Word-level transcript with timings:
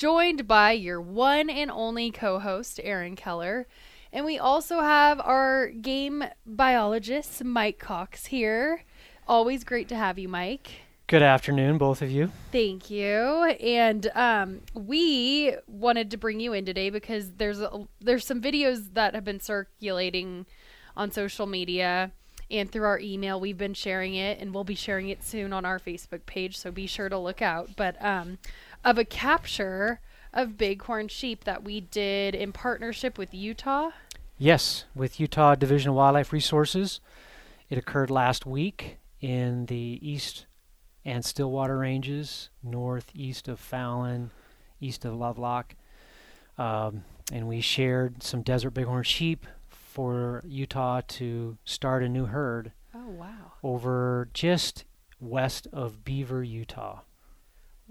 joined 0.00 0.48
by 0.48 0.72
your 0.72 0.98
one 0.98 1.50
and 1.50 1.70
only 1.70 2.10
co 2.10 2.38
host, 2.38 2.80
Aaron 2.82 3.16
Keller. 3.16 3.66
And 4.10 4.24
we 4.24 4.38
also 4.38 4.80
have 4.80 5.20
our 5.20 5.68
game 5.68 6.24
biologist, 6.46 7.44
Mike 7.44 7.78
Cox, 7.78 8.24
here. 8.24 8.84
Always 9.28 9.62
great 9.62 9.88
to 9.88 9.96
have 9.96 10.18
you, 10.18 10.26
Mike. 10.26 10.70
Good 11.06 11.22
afternoon, 11.22 11.76
both 11.76 12.00
of 12.00 12.10
you. 12.10 12.32
Thank 12.50 12.88
you. 12.88 13.12
And 13.60 14.10
um, 14.14 14.62
we 14.72 15.54
wanted 15.66 16.12
to 16.12 16.16
bring 16.16 16.40
you 16.40 16.54
in 16.54 16.64
today 16.64 16.88
because 16.88 17.32
there's 17.32 17.60
a, 17.60 17.86
there's 18.00 18.24
some 18.24 18.40
videos 18.40 18.94
that 18.94 19.14
have 19.14 19.24
been 19.24 19.40
circulating 19.40 20.46
on 20.96 21.10
social 21.10 21.46
media 21.46 22.12
and 22.50 22.70
through 22.70 22.84
our 22.84 22.98
email. 22.98 23.40
We've 23.40 23.58
been 23.58 23.74
sharing 23.74 24.14
it, 24.14 24.38
and 24.40 24.54
we'll 24.54 24.64
be 24.64 24.74
sharing 24.74 25.08
it 25.08 25.22
soon 25.22 25.52
on 25.52 25.64
our 25.64 25.78
Facebook 25.78 26.26
page. 26.26 26.56
So 26.56 26.70
be 26.70 26.86
sure 26.86 27.08
to 27.08 27.18
look 27.18 27.42
out. 27.42 27.70
But 27.76 28.02
um, 28.04 28.38
of 28.84 28.98
a 28.98 29.04
capture 29.04 30.00
of 30.32 30.56
bighorn 30.56 31.08
sheep 31.08 31.44
that 31.44 31.64
we 31.64 31.80
did 31.80 32.34
in 32.34 32.52
partnership 32.52 33.18
with 33.18 33.34
Utah. 33.34 33.90
Yes, 34.38 34.84
with 34.94 35.20
Utah 35.20 35.54
Division 35.54 35.90
of 35.90 35.96
Wildlife 35.96 36.32
Resources. 36.32 37.00
It 37.68 37.78
occurred 37.78 38.10
last 38.10 38.46
week 38.46 38.98
in 39.20 39.66
the 39.66 39.98
east 40.00 40.46
and 41.04 41.24
Stillwater 41.24 41.78
ranges, 41.78 42.50
northeast 42.62 43.48
of 43.48 43.58
Fallon, 43.58 44.30
east 44.80 45.04
of 45.04 45.14
Lovelock. 45.14 45.74
Um, 46.58 47.04
and 47.32 47.48
we 47.48 47.60
shared 47.60 48.22
some 48.22 48.42
desert 48.42 48.70
bighorn 48.70 49.04
sheep 49.04 49.46
for 49.90 50.42
Utah 50.46 51.00
to 51.06 51.58
start 51.64 52.02
a 52.02 52.08
new 52.08 52.26
herd 52.26 52.72
Oh 52.94 53.08
wow! 53.08 53.52
over 53.62 54.28
just 54.32 54.84
west 55.20 55.66
of 55.72 56.04
Beaver, 56.04 56.42
Utah. 56.42 57.00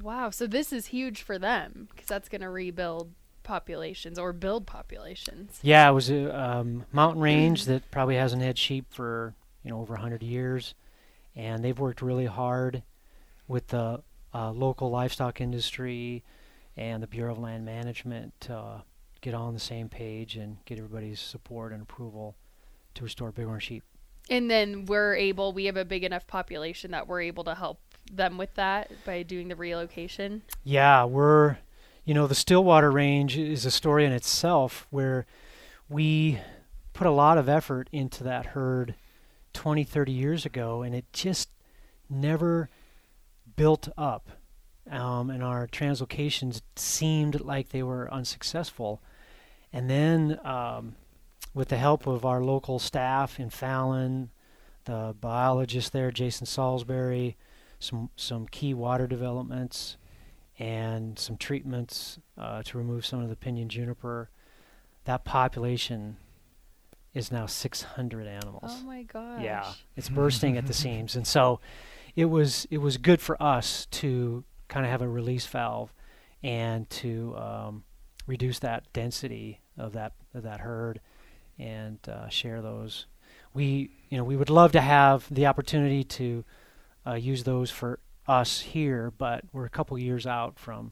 Wow. 0.02 0.30
So 0.30 0.48
this 0.48 0.72
is 0.72 0.88
huge 0.88 1.22
for 1.22 1.38
them 1.38 1.90
because 1.92 2.08
that's 2.08 2.30
going 2.30 2.42
to 2.42 2.50
rebuild 2.50 3.12
populations 3.44 4.18
or 4.18 4.32
build 4.32 4.66
populations. 4.66 5.60
Yeah, 5.62 5.90
it 5.90 5.94
was 5.94 6.10
a 6.10 6.40
um, 6.40 6.86
mountain 6.94 7.22
range 7.22 7.66
that 7.66 7.90
probably 7.92 8.16
hasn't 8.16 8.42
had 8.42 8.58
sheep 8.58 8.86
for 8.90 9.34
you 9.64 9.72
know 9.72 9.82
over 9.82 9.94
100 9.94 10.24
years, 10.24 10.74
and 11.36 11.64
they've 11.64 11.78
worked 11.78 12.02
really 12.02 12.28
hard 12.28 12.84
with 13.48 13.68
the 13.68 14.02
uh, 14.34 14.52
local 14.52 14.90
livestock 14.90 15.42
industry 15.42 16.24
and 16.78 17.04
the 17.04 17.08
Bureau 17.08 17.34
of 17.34 17.40
Land 17.40 17.66
Management 17.66 18.48
uh, 18.50 18.80
get 19.22 19.34
all 19.34 19.48
on 19.48 19.54
the 19.54 19.60
same 19.60 19.90
page 19.90 20.36
and 20.36 20.58
get 20.66 20.78
everybody's 20.78 21.20
support 21.20 21.72
and 21.72 21.82
approval 21.82 22.36
to 22.96 23.04
restore 23.04 23.32
bighorn 23.32 23.60
sheep. 23.60 23.84
And 24.30 24.50
then 24.50 24.86
we're 24.86 25.16
able, 25.16 25.54
we 25.54 25.66
have 25.66 25.78
a 25.78 25.86
big 25.86 26.04
enough 26.04 26.28
population 26.28 26.92
that 26.92 27.08
we're 27.08 27.22
able 27.22 27.44
to 27.46 27.56
help 27.56 27.80
them 28.12 28.38
with 28.38 28.54
that 28.56 28.92
by 29.06 29.24
doing 29.24 29.48
the 29.48 29.56
relocation. 29.56 30.44
Yeah, 30.64 31.06
we're, 31.06 31.58
you 32.06 32.14
know, 32.14 32.28
the 32.28 32.36
Stillwater 32.36 32.92
Range 32.92 33.38
is 33.38 33.66
a 33.66 33.72
story 33.72 34.06
in 34.06 34.12
itself 34.12 34.88
where 34.90 35.26
we 35.88 36.40
put 36.94 37.08
a 37.08 37.12
lot 37.12 37.38
of 37.38 37.50
effort 37.50 37.90
into 37.92 38.24
that 38.24 38.48
herd 38.48 38.96
20, 39.54 39.84
30 39.84 40.12
years 40.12 40.46
ago, 40.46 40.82
and 40.82 40.94
it 40.94 41.06
just 41.12 41.50
never 42.10 42.70
built 43.56 43.90
up. 43.98 44.30
Um, 44.90 45.30
and 45.30 45.44
our 45.44 45.68
translocations 45.68 46.62
seemed 46.76 47.42
like 47.42 47.70
they 47.70 47.84
were 47.84 48.12
unsuccessful. 48.12 49.02
And 49.72 49.90
then, 49.90 50.40
um, 50.46 50.96
with 51.54 51.70
the 51.70 51.78
help 51.78 52.08
of 52.08 52.26
our 52.26 52.44
local 52.44 52.80
staff 52.80 53.40
in 53.40 53.50
Fallon, 53.50 54.32
the 54.86 55.16
biologist 55.20 55.94
there, 55.94 56.12
Jason 56.12 56.46
Salisbury, 56.46 57.38
some 57.80 58.10
some 58.16 58.48
key 58.48 58.74
water 58.74 59.08
developments 59.08 59.98
and 60.58 61.18
some 61.18 61.38
treatments 61.38 62.20
uh, 62.38 62.62
to 62.64 62.78
remove 62.78 63.06
some 63.06 63.22
of 63.22 63.30
the 63.30 63.36
pinyon 63.36 63.70
juniper. 63.70 64.30
That 65.06 65.24
population 65.24 66.18
is 67.14 67.32
now 67.32 67.46
600 67.46 68.28
animals. 68.28 68.64
Oh 68.68 68.84
my 68.84 69.04
gosh. 69.04 69.42
Yeah, 69.42 69.72
it's 69.96 70.10
bursting 70.10 70.58
at 70.58 70.68
the 70.68 70.74
seams, 70.84 71.16
and 71.16 71.26
so 71.26 71.60
it 72.16 72.26
was 72.26 72.68
it 72.70 72.80
was 72.80 72.98
good 72.98 73.22
for 73.22 73.42
us 73.42 73.86
to 73.92 74.44
kind 74.68 74.86
of 74.86 74.92
have 74.92 75.02
a 75.02 75.08
release 75.08 75.46
valve 75.46 75.94
and 76.44 76.90
to 76.90 77.36
um, 77.38 77.84
reduce 78.30 78.60
that 78.60 78.84
density 78.94 79.60
of 79.78 79.94
that 79.94 80.14
of 80.34 80.44
that 80.44 80.60
herd 80.62 81.02
and 81.58 81.98
uh, 82.08 82.30
share 82.30 82.62
those. 82.62 83.08
We 83.54 83.90
you 84.10 84.18
know 84.18 84.24
we 84.24 84.38
would 84.38 84.50
love 84.50 84.72
to 84.74 84.82
have 84.82 85.26
the 85.34 85.48
opportunity 85.48 86.04
to 86.04 86.46
uh, 87.08 87.14
use 87.16 87.44
those 87.44 87.72
for 87.72 88.00
us 88.28 88.62
here, 88.62 89.12
but 89.18 89.44
we're 89.52 89.66
a 89.66 89.70
couple 89.70 89.98
years 89.98 90.26
out 90.28 90.60
from 90.60 90.92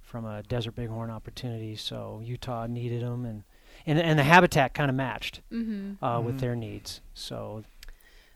from 0.00 0.24
a 0.24 0.42
desert 0.44 0.74
bighorn 0.76 1.10
opportunity. 1.10 1.74
So 1.76 2.22
Utah 2.24 2.66
needed 2.66 3.02
them, 3.02 3.24
and 3.26 3.42
and 3.84 3.98
and 3.98 4.18
the 4.18 4.22
habitat 4.24 4.72
kind 4.74 4.88
of 4.88 4.94
matched 4.96 5.40
Mm-hmm. 5.52 6.02
uh, 6.04 6.20
with 6.20 6.36
Mhm. 6.36 6.40
their 6.40 6.56
needs. 6.56 7.00
So 7.14 7.64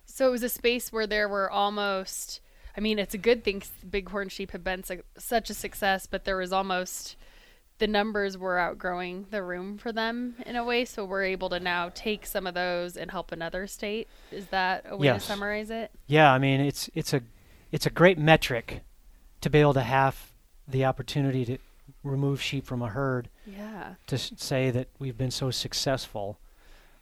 So 0.05 0.29
it 0.29 0.31
was 0.33 0.43
a 0.43 0.49
space 0.49 0.93
where 0.93 1.07
there 1.07 1.29
were 1.29 1.49
almost, 1.51 2.41
I 2.77 2.81
mean, 2.81 2.99
it's 2.99 3.15
a 3.15 3.19
good 3.19 3.45
thing 3.45 3.63
bighorn 3.85 4.29
sheep 4.29 4.51
have 4.51 4.65
been 4.65 4.83
su- 4.85 5.03
such 5.17 5.49
a 5.49 5.55
success, 5.55 6.07
but 6.07 6.25
there 6.25 6.37
was 6.37 6.53
almost, 6.53 7.17
the 7.83 7.89
numbers 7.89 8.39
were 8.39 8.61
outgrowing 8.61 9.27
the 9.33 9.43
room 9.43 9.77
for 9.77 9.91
them 9.91 10.37
in 10.47 10.55
a 10.55 10.63
way. 10.65 10.85
So 10.85 11.05
we're 11.05 11.25
able 11.25 11.49
to 11.51 11.59
now 11.59 11.91
take 11.93 12.25
some 12.27 12.47
of 12.47 12.55
those 12.55 12.97
and 12.97 13.11
help 13.11 13.33
another 13.33 13.67
state. 13.67 14.07
Is 14.31 14.47
that 14.47 14.85
a 14.89 14.97
way 14.97 15.07
Yes. 15.07 15.23
to 15.23 15.33
summarize 15.33 15.69
it? 15.69 15.91
Yeah, 16.07 16.33
I 16.33 16.39
mean 16.39 16.61
it's 16.61 16.89
it's 16.95 17.13
a 17.13 17.23
it's 17.73 17.85
a 17.85 17.91
great 17.91 18.19
metric 18.19 18.83
to 19.41 19.51
be 19.51 19.59
able 19.59 19.75
to 19.75 19.81
have 19.83 20.31
the 20.69 20.85
opportunity 20.85 21.45
to 21.45 21.59
remove 22.05 22.41
sheep 22.41 22.65
from 22.67 22.83
a 22.83 22.89
herd 22.89 23.29
Yeah. 23.45 23.95
to 24.07 24.15
s- 24.15 24.33
say 24.37 24.71
that 24.71 24.87
we've 25.01 25.19
been 25.19 25.33
so 25.33 25.51
successful. 25.51 26.39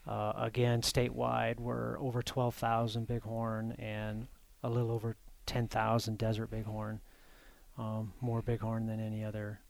Uh, 0.09 0.33
again, 0.35 0.81
statewide, 0.81 1.61
we're 1.61 1.99
over 2.01 2.23
12,000 2.23 3.07
bighorn 3.07 3.73
and 3.73 4.29
a 4.63 4.71
little 4.71 4.91
over 4.93 5.17
10,000 5.45 6.17
desert 6.17 6.51
bighorn. 6.51 7.01
Um, 7.77 8.15
more 8.23 8.41
bighorn 8.41 8.87
than 8.87 8.99
any 8.99 9.23
other 9.23 9.61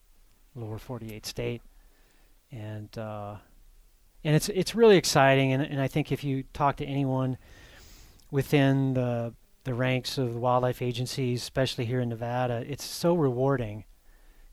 lower 0.55 0.79
48 0.79 1.25
state, 1.27 1.63
and 2.51 2.97
uh, 2.99 3.37
and 4.25 4.35
it's 4.37 4.49
it's 4.51 4.75
really 4.75 4.97
exciting. 4.97 5.53
And, 5.53 5.63
and 5.63 5.81
I 5.81 5.89
think 5.89 6.11
if 6.13 6.23
you 6.25 6.45
talk 6.53 6.77
to 6.77 6.85
anyone 6.85 7.39
within 8.31 8.95
the 8.95 9.35
the 9.65 9.75
ranks 9.75 10.17
of 10.19 10.33
the 10.35 10.41
wildlife 10.41 10.81
agencies, 10.81 11.43
especially 11.43 11.85
here 11.85 12.01
in 12.01 12.09
Nevada, 12.09 12.65
it's 12.67 12.85
so 12.85 13.15
rewarding 13.15 13.85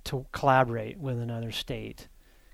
to 0.04 0.26
collaborate 0.32 0.98
with 1.00 1.18
another 1.20 1.52
state 1.52 2.08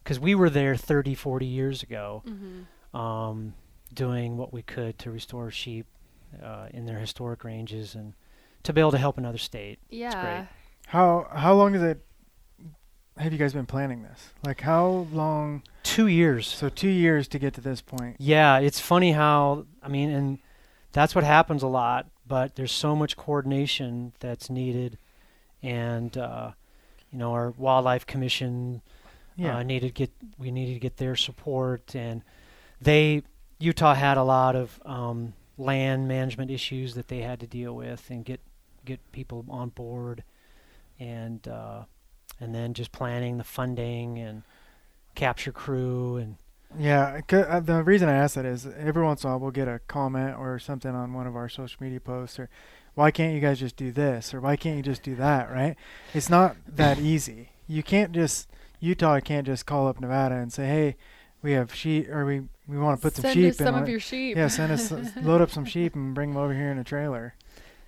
because 0.03 0.19
we 0.19 0.35
were 0.35 0.49
there 0.49 0.75
30, 0.75 1.15
40 1.15 1.45
years 1.45 1.81
ago 1.83 2.23
Mm-hmm. 2.27 2.97
um, 2.97 3.53
doing 3.93 4.37
what 4.37 4.51
we 4.53 4.61
could 4.63 4.97
to 4.99 5.11
restore 5.11 5.49
sheep 5.51 5.85
uh, 6.43 6.67
in 6.71 6.85
their 6.85 6.99
historic 6.99 7.43
ranges 7.43 7.93
and 7.95 8.13
to 8.63 8.73
be 8.73 8.81
able 8.81 8.91
to 8.91 8.97
help 8.97 9.17
another 9.17 9.37
state. 9.37 9.77
Yeah. 9.89 10.45
How 10.87 11.27
how 11.31 11.53
long 11.53 11.73
is 11.75 11.81
it? 11.83 12.03
Have 13.18 13.31
you 13.31 13.38
guys 13.38 13.53
been 13.53 13.66
planning 13.68 14.01
this? 14.03 14.31
Like 14.44 14.62
how 14.62 15.07
long? 15.12 15.62
Two 15.84 16.07
years. 16.07 16.47
So 16.47 16.69
two 16.69 16.89
years 16.89 17.27
to 17.30 17.39
get 17.39 17.54
to 17.56 17.62
this 17.62 17.81
point. 17.81 18.15
Yeah, 18.19 18.57
it's 18.60 18.80
funny 18.80 19.12
how 19.12 19.65
I 19.83 19.88
mean, 19.88 20.10
and 20.10 20.39
that's 20.92 21.13
what 21.13 21.24
happens 21.24 21.62
a 21.63 21.68
lot. 21.68 22.07
But 22.27 22.56
there's 22.56 22.71
so 22.71 22.95
much 22.95 23.15
coordination 23.18 24.13
that's 24.19 24.50
needed, 24.50 24.98
and 25.62 26.18
uh, 26.18 26.51
you 27.12 27.19
know, 27.19 27.33
our 27.33 27.51
wildlife 27.51 28.06
commission 28.07 28.81
Yeah. 29.36 29.57
uh, 29.57 29.63
needed 29.63 29.94
get 29.94 30.12
we 30.39 30.50
needed 30.50 30.74
to 30.74 30.80
get 30.80 30.98
their 30.98 31.16
support, 31.16 31.95
and 31.95 32.24
they 32.81 33.24
Utah 33.59 33.94
had 33.94 34.18
a 34.18 34.24
lot 34.24 34.56
of 34.56 34.80
um, 34.86 35.33
land 35.57 36.07
management 36.07 36.50
issues 36.50 36.95
that 36.95 37.09
they 37.09 37.19
had 37.19 37.39
to 37.42 37.48
deal 37.48 37.75
with 37.75 38.09
and 38.09 38.25
get 38.25 38.39
get 38.86 39.00
people 39.12 39.45
on 39.50 39.69
board, 39.69 40.24
and 41.00 41.48
uh, 41.48 41.83
and 42.39 42.53
then 42.53 42.74
just 42.74 42.91
planning 42.91 43.38
the 43.38 43.44
funding 43.44 44.18
and 44.19 44.44
capture 45.15 45.51
crew 45.51 46.18
and 46.18 46.35
Yeah, 46.77 47.21
'ca- 47.21 47.38
uh, 47.47 47.59
the 47.59 47.83
reason 47.83 48.09
I 48.09 48.13
ask 48.13 48.35
that 48.35 48.45
is 48.45 48.65
every 48.77 49.03
once 49.03 49.24
in 49.24 49.30
a 49.30 49.33
while 49.33 49.39
we'll 49.39 49.51
get 49.51 49.68
a 49.68 49.80
comment 49.88 50.35
or 50.39 50.57
something 50.57 50.91
on 50.95 51.13
one 51.13 51.27
of 51.27 51.35
our 51.35 51.47
social 51.50 51.77
media 51.83 52.00
posts 52.00 52.39
or 52.39 52.50
why 52.95 53.12
can't 53.12 53.33
you 53.33 53.39
guys 53.39 53.59
just 53.59 53.75
do 53.75 53.91
this 53.91 54.33
or 54.33 54.41
why 54.41 54.56
can't 54.56 54.77
you 54.77 54.83
just 54.83 55.03
do 55.03 55.15
that, 55.15 55.51
right? 55.51 55.75
It's 56.13 56.30
not 56.30 56.56
that 56.68 57.00
easy. 57.13 57.50
You 57.68 57.83
can't 57.83 58.12
just 58.12 58.50
Utah 58.80 59.19
can't 59.19 59.45
just 59.45 59.65
call 59.65 59.88
up 59.88 60.00
Nevada 60.01 60.35
and 60.35 60.51
say, 60.51 60.65
"Hey, 60.68 60.95
we 61.41 61.53
have 61.53 61.74
sheep, 61.74 62.09
or 62.09 62.25
we 62.25 62.41
we 62.68 62.77
want 62.77 63.00
to 63.00 63.01
put 63.01 63.15
some 63.15 63.31
sheep 63.31 63.51
us 63.51 63.59
in. 63.59 63.65
some 63.68 63.75
of 63.75 63.88
it. 63.88 63.91
your 63.91 64.00
sheep. 64.00 64.35
Yeah, 64.35 64.47
send 64.47 64.71
us 64.74 64.91
load 65.21 65.41
up 65.41 65.50
some 65.51 65.63
sheep 65.65 65.95
and 65.95 66.13
bring 66.13 66.30
them 66.33 66.38
over 66.38 66.53
here 66.53 66.69
in 66.71 66.77
a 66.80 66.83
trailer. 66.83 67.35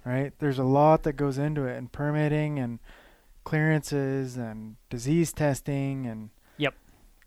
Right? 0.05 0.31
There's 0.39 0.59
a 0.59 0.63
lot 0.63 1.03
that 1.03 1.13
goes 1.13 1.37
into 1.37 1.65
it, 1.65 1.75
and 1.77 1.91
permitting 1.91 2.59
and 2.59 2.79
clearances 3.45 4.35
and 4.35 4.75
disease 4.89 5.31
testing 5.31 6.05
and. 6.05 6.29
Yep. 6.57 6.73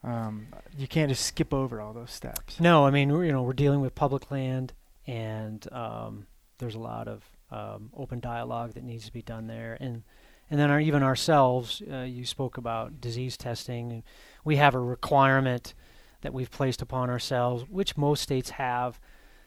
Um, 0.04 0.48
you 0.76 0.86
can't 0.86 1.08
just 1.08 1.24
skip 1.24 1.52
over 1.54 1.80
all 1.80 1.92
those 1.92 2.12
steps. 2.12 2.60
No, 2.60 2.86
I 2.86 2.90
mean 2.90 3.10
we're 3.10 3.24
you 3.24 3.32
know 3.32 3.42
we're 3.42 3.52
dealing 3.54 3.80
with 3.80 3.94
public 3.94 4.30
land, 4.30 4.74
and 5.06 5.66
um, 5.72 6.26
there's 6.58 6.74
a 6.74 6.80
lot 6.80 7.08
of 7.08 7.24
um, 7.50 7.90
open 7.96 8.20
dialogue 8.20 8.74
that 8.74 8.84
needs 8.84 9.06
to 9.06 9.12
be 9.12 9.22
done 9.22 9.46
there, 9.46 9.76
and 9.80 10.02
and 10.50 10.58
then 10.60 10.70
our, 10.70 10.80
even 10.80 11.02
ourselves. 11.02 11.82
Uh, 11.90 12.02
you 12.02 12.24
spoke 12.24 12.56
about 12.56 13.00
disease 13.00 13.36
testing. 13.36 14.02
We 14.44 14.56
have 14.56 14.74
a 14.74 14.80
requirement 14.80 15.74
that 16.20 16.32
we've 16.32 16.50
placed 16.50 16.82
upon 16.82 17.10
ourselves, 17.10 17.64
which 17.68 17.96
most 17.96 18.22
states 18.22 18.50
have, 18.50 19.00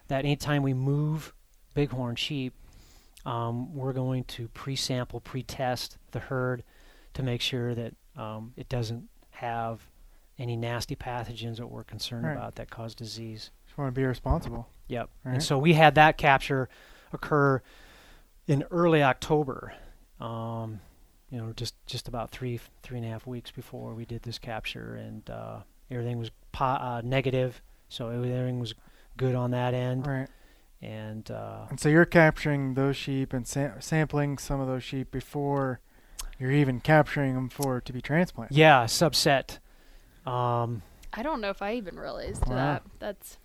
that 0.07 0.25
anytime 0.25 0.63
we 0.63 0.73
move 0.73 1.33
bighorn 1.73 2.15
sheep, 2.15 2.53
um, 3.25 3.73
we're 3.75 3.93
going 3.93 4.23
to 4.25 4.47
pre-sample, 4.49 5.19
pre-test 5.19 5.97
the 6.11 6.19
herd 6.19 6.63
to 7.13 7.23
make 7.23 7.41
sure 7.41 7.75
that 7.75 7.93
um, 8.17 8.53
it 8.57 8.67
doesn't 8.69 9.07
have 9.31 9.81
any 10.39 10.55
nasty 10.55 10.95
pathogens 10.95 11.57
that 11.57 11.67
we're 11.67 11.83
concerned 11.83 12.25
Right. 12.25 12.33
about 12.33 12.55
that 12.55 12.69
cause 12.69 12.95
disease. 12.95 13.51
Just 13.65 13.77
want 13.77 13.93
to 13.93 13.99
be 13.99 14.05
responsible. 14.05 14.67
Yep. 14.87 15.09
Right. 15.23 15.33
And 15.33 15.43
so 15.43 15.57
we 15.57 15.73
had 15.73 15.95
that 15.95 16.17
capture 16.17 16.67
occur 17.13 17.61
in 18.47 18.63
early 18.71 19.03
October. 19.03 19.73
Um, 20.19 20.79
you 21.29 21.37
know, 21.37 21.53
just 21.55 21.75
just 21.85 22.07
about 22.07 22.31
three 22.31 22.59
three 22.83 22.97
and 22.97 23.05
a 23.07 23.09
half 23.09 23.25
weeks 23.25 23.51
before 23.51 23.93
we 23.93 24.03
did 24.05 24.23
this 24.23 24.37
capture, 24.37 24.95
and 24.95 25.29
uh, 25.29 25.59
everything 25.89 26.17
was 26.17 26.29
po- 26.51 26.65
uh, 26.65 27.01
negative, 27.05 27.61
so 27.87 28.09
everything 28.09 28.59
was 28.59 28.73
good 29.15 29.33
on 29.35 29.51
that 29.51 29.73
end. 29.73 30.05
Right. 30.05 30.27
And 30.81 31.29
uh, 31.29 31.67
And 31.69 31.79
so 31.79 31.89
you're 31.89 32.05
capturing 32.05 32.73
those 32.73 32.97
sheep 32.97 33.33
and 33.33 33.47
sa- 33.47 33.79
sampling 33.79 34.37
some 34.37 34.59
of 34.59 34.67
those 34.67 34.83
sheep 34.83 35.11
before 35.11 35.79
you're 36.39 36.51
even 36.51 36.79
capturing 36.79 37.35
them 37.35 37.49
for 37.49 37.79
to 37.81 37.93
be 37.93 38.01
transplanted. 38.01 38.57
yeah, 38.57 38.85
subset. 38.85 39.59
Um, 40.25 40.81
I 41.13 41.21
don't 41.23 41.39
know 41.41 41.49
if 41.51 41.61
I 41.61 41.73
even 41.75 41.99
realized 41.99 42.47
Wow. 42.47 42.55
that. 42.55 42.83
That's 42.99 43.37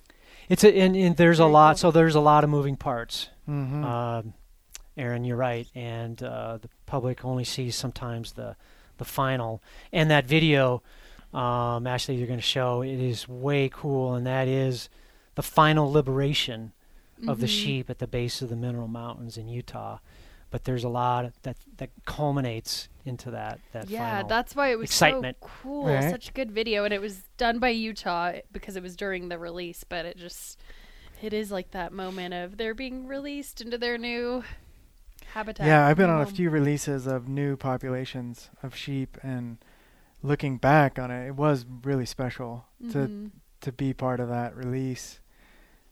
it's 0.49 0.65
a, 0.65 0.75
and, 0.75 0.97
and 0.97 1.17
there's 1.17 1.39
a 1.39 1.47
lot. 1.47 1.73
cool. 1.73 1.79
So 1.79 1.91
there's 1.91 2.15
a 2.15 2.21
lot 2.21 2.45
of 2.45 2.51
moving 2.51 2.77
parts. 2.77 3.29
Mm-hmm. 3.49 3.85
Um, 3.85 4.35
Aaron, 4.97 5.25
you're 5.25 5.37
right, 5.37 5.67
and 5.75 6.23
uh, 6.23 6.57
the 6.59 6.69
public 6.87 7.23
only 7.25 7.45
sees 7.45 7.77
sometimes 7.77 8.33
the 8.33 8.57
the 8.99 9.05
final. 9.05 9.63
And 9.93 10.11
that 10.11 10.25
video, 10.27 10.83
um, 11.35 11.87
actually, 11.87 12.17
you're 12.17 12.27
going 12.29 12.39
to 12.39 12.43
show 12.45 12.81
it 12.83 12.99
is 12.99 13.29
way 13.29 13.69
cool, 13.71 14.15
and 14.15 14.27
that 14.27 14.49
is 14.49 14.89
the 15.35 15.43
final 15.43 15.91
liberation 15.93 16.73
of 17.27 17.41
the 17.41 17.47
Mhm. 17.47 17.63
sheep 17.63 17.91
at 17.91 17.99
the 17.99 18.07
base 18.07 18.43
of 18.43 18.49
the 18.49 18.57
Mineral 18.57 18.89
Mountains 18.89 19.37
in 19.39 19.49
Utah. 19.49 19.99
But 20.51 20.65
there's 20.65 20.85
a 20.85 20.89
lot 20.89 21.33
that 21.43 21.57
that 21.79 21.91
culminates 22.05 22.89
into 23.05 23.31
that 23.33 23.59
that 23.73 23.89
yeah, 23.89 24.17
final. 24.17 24.29
that's 24.29 24.55
why 24.55 24.71
it 24.71 24.79
was 24.79 24.91
excitement. 24.91 25.37
so 25.41 25.49
cool. 25.63 25.87
Right. 25.87 26.11
Such 26.11 26.29
a 26.29 26.33
good 26.33 26.51
video, 26.53 26.85
and 26.85 26.95
it 26.95 27.01
was 27.01 27.23
done 27.37 27.59
by 27.59 27.71
Utah 27.71 28.35
because 28.53 28.77
it 28.77 28.83
was 28.83 28.97
during 28.97 29.29
the 29.29 29.39
release. 29.39 29.83
But 29.85 30.07
it 30.07 30.17
just, 30.17 30.61
it 31.21 31.33
is 31.33 31.51
like 31.51 31.73
that 31.73 31.93
moment 31.93 32.33
of 32.33 32.57
they're 32.59 32.75
being 32.75 33.07
released 33.07 33.61
into 33.61 33.77
their 33.77 33.99
new 33.99 34.45
habitat. 35.33 35.67
Yeah, 35.67 35.87
I've 35.87 35.97
been 35.97 36.07
new 36.07 36.13
on 36.15 36.21
a 36.23 36.27
few 36.27 36.49
releases 36.49 37.07
of 37.07 37.29
new 37.29 37.57
populations 37.57 38.49
of 38.63 38.75
sheep, 38.77 39.19
and 39.23 39.59
looking 40.23 40.59
back 40.59 40.99
on 40.99 41.11
it, 41.11 41.27
it 41.27 41.35
was 41.35 41.67
really 41.83 42.07
special 42.07 42.67
to 42.93 42.99
Mhm. 43.09 43.31
to 43.63 43.73
be 43.73 43.93
part 43.93 44.21
of 44.21 44.29
that 44.29 44.55
release. 44.55 45.19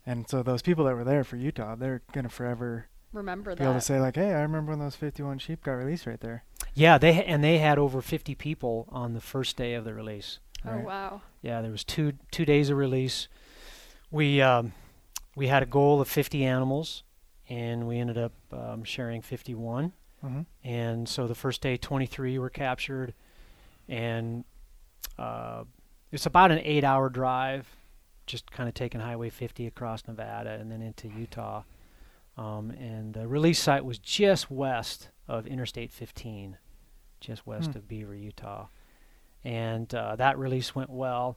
And 0.07 0.29
so 0.29 0.43
those 0.43 0.63
people 0.63 0.85
that 0.85 0.95
were 0.95 1.05
there 1.05 1.25
for 1.25 1.37
Utah, 1.37 1.75
they're 1.77 2.03
gonna 2.13 2.29
forever 2.29 2.87
remember 3.13 3.55
be 3.55 3.63
able 3.65 3.75
to 3.75 3.81
say 3.81 4.01
like, 4.01 4.17
"Hey, 4.17 4.33
I 4.35 4.43
remember 4.43 4.71
when 4.71 4.79
those 4.81 4.97
51 4.97 5.39
sheep 5.39 5.63
got 5.63 5.73
released 5.75 6.07
right 6.07 6.21
there." 6.21 6.45
yeah, 6.75 6.99
they 6.99 7.15
ha- 7.15 7.25
and 7.27 7.43
they 7.45 7.59
had 7.59 7.79
over 7.79 8.03
50 8.03 8.35
people 8.35 8.87
on 8.91 9.15
the 9.15 9.21
first 9.21 9.57
day 9.57 9.75
of 9.75 9.85
the 9.85 9.95
release. 9.95 10.41
oh 10.67 10.71
Right. 10.73 10.85
wow. 10.85 11.23
Yeah, 11.43 11.61
there 11.63 11.71
was 11.71 11.85
two 11.85 12.15
two 12.31 12.45
days 12.45 12.71
of 12.71 12.77
release. 12.77 13.29
We 14.11 14.41
um, 14.43 14.73
we 15.37 15.47
had 15.49 15.63
a 15.63 15.67
goal 15.67 16.01
of 16.01 16.09
50 16.09 16.45
animals, 16.45 17.03
and 17.49 17.87
we 17.89 17.99
ended 17.99 18.19
up 18.19 18.33
um, 18.53 18.85
sharing 18.85 19.23
51. 19.23 19.93
Mm-hmm. 20.25 20.41
And 20.63 21.09
so 21.09 21.27
the 21.27 21.35
first 21.35 21.61
day, 21.61 21.77
23 21.77 22.39
were 22.39 22.49
captured, 22.51 23.13
and 23.89 24.45
uh, 25.19 25.65
it's 26.13 26.25
about 26.27 26.51
an 26.51 26.61
eight-hour 26.63 27.09
drive, 27.11 27.67
just 28.27 28.51
kind 28.51 28.69
of 28.69 28.75
taking 28.75 29.01
Highway 29.01 29.31
50 29.31 29.67
across 29.67 30.07
Nevada 30.07 30.51
and 30.51 30.71
then 30.71 30.81
into 30.83 31.09
Utah. 31.09 31.63
Um, 32.37 32.71
and 32.71 33.15
the 33.15 33.29
release 33.29 33.61
site 33.61 33.85
was 33.85 33.99
just 33.99 34.51
west 34.51 35.09
of 35.29 35.47
Interstate 35.47 35.93
15, 35.93 36.59
just 37.21 37.47
west 37.47 37.73
Hmm. 37.73 37.79
of 37.79 37.89
Beaver, 37.89 38.15
Utah. 38.15 38.67
And 39.45 39.95
uh, 39.95 40.17
that 40.17 40.39
release 40.39 40.75
went 40.75 40.91
well. 40.91 41.37